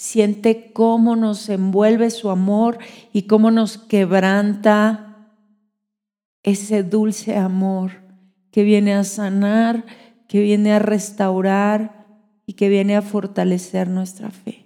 Siente 0.00 0.72
cómo 0.72 1.14
nos 1.14 1.50
envuelve 1.50 2.08
su 2.08 2.30
amor 2.30 2.78
y 3.12 3.24
cómo 3.24 3.50
nos 3.50 3.76
quebranta 3.76 5.28
ese 6.42 6.82
dulce 6.82 7.36
amor 7.36 8.00
que 8.50 8.62
viene 8.62 8.94
a 8.94 9.04
sanar, 9.04 9.84
que 10.26 10.40
viene 10.40 10.72
a 10.72 10.78
restaurar 10.78 12.06
y 12.46 12.54
que 12.54 12.70
viene 12.70 12.96
a 12.96 13.02
fortalecer 13.02 13.90
nuestra 13.90 14.30
fe. 14.30 14.64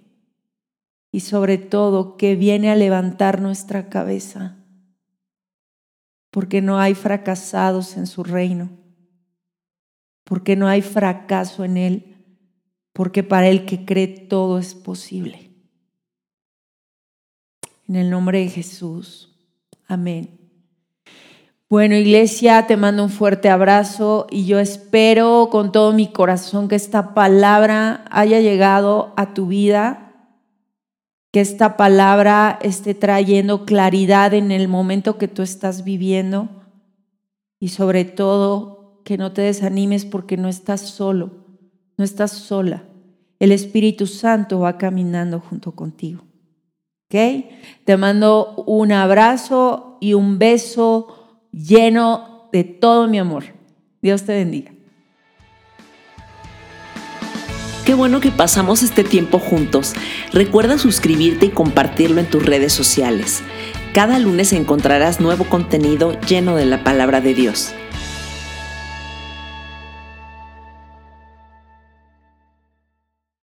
Y 1.11 1.19
sobre 1.19 1.57
todo 1.57 2.15
que 2.15 2.37
viene 2.37 2.71
a 2.71 2.75
levantar 2.77 3.41
nuestra 3.41 3.89
cabeza. 3.89 4.55
Porque 6.31 6.61
no 6.61 6.79
hay 6.79 6.95
fracasados 6.95 7.97
en 7.97 8.07
su 8.07 8.23
reino, 8.23 8.69
porque 10.23 10.55
no 10.55 10.69
hay 10.69 10.81
fracaso 10.81 11.65
en 11.65 11.75
él, 11.75 12.14
porque 12.95 13.21
para 13.21 13.49
el 13.49 13.65
que 13.65 13.83
cree 13.83 14.07
todo 14.07 14.57
es 14.57 14.73
posible. 14.73 15.51
En 17.87 17.97
el 17.97 18.09
nombre 18.09 18.39
de 18.39 18.47
Jesús. 18.47 19.35
Amén. 19.85 20.39
Bueno, 21.69 21.95
iglesia, 21.95 22.65
te 22.65 22.77
mando 22.77 23.03
un 23.03 23.09
fuerte 23.09 23.49
abrazo 23.49 24.27
y 24.31 24.45
yo 24.45 24.59
espero 24.59 25.49
con 25.51 25.73
todo 25.73 25.91
mi 25.91 26.07
corazón 26.07 26.69
que 26.69 26.75
esta 26.75 27.13
palabra 27.13 28.05
haya 28.09 28.39
llegado 28.39 29.13
a 29.17 29.33
tu 29.33 29.47
vida 29.47 30.05
que 31.35 31.41
esta 31.41 31.75
palabra 31.75 32.57
esté 32.61 32.93
trayendo 32.93 33.65
claridad 33.65 34.33
en 34.33 34.51
el 34.51 34.69
momento 34.69 35.17
que 35.17 35.27
tú 35.27 35.41
estás 35.41 35.83
viviendo 35.83 36.47
y 37.59 37.67
sobre 37.67 38.05
todo 38.05 39.01
que 39.03 39.17
no 39.17 39.33
te 39.33 39.41
desanimes 39.41 40.05
porque 40.05 40.37
no 40.37 40.47
estás 40.47 40.79
solo, 40.79 41.44
no 41.97 42.03
estás 42.03 42.31
sola. 42.31 42.83
El 43.39 43.51
Espíritu 43.51 44.07
Santo 44.07 44.59
va 44.59 44.77
caminando 44.77 45.39
junto 45.39 45.73
contigo. 45.73 46.23
¿Ok? 47.09 47.45
Te 47.83 47.97
mando 47.97 48.63
un 48.65 48.91
abrazo 48.91 49.97
y 50.01 50.13
un 50.13 50.39
beso 50.39 51.47
lleno 51.51 52.49
de 52.51 52.63
todo 52.63 53.07
mi 53.07 53.19
amor. 53.19 53.43
Dios 54.01 54.23
te 54.23 54.33
bendiga. 54.33 54.71
Qué 57.85 57.93
bueno 57.93 58.19
que 58.19 58.31
pasamos 58.31 58.81
este 58.81 59.03
tiempo 59.03 59.37
juntos. 59.37 59.93
Recuerda 60.33 60.79
suscribirte 60.79 61.45
y 61.45 61.49
compartirlo 61.49 62.19
en 62.19 62.27
tus 62.27 62.43
redes 62.43 62.73
sociales. 62.73 63.43
Cada 63.93 64.17
lunes 64.17 64.53
encontrarás 64.53 65.19
nuevo 65.19 65.45
contenido 65.45 66.19
lleno 66.21 66.55
de 66.55 66.65
la 66.65 66.83
palabra 66.83 67.21
de 67.21 67.35
Dios. 67.35 67.75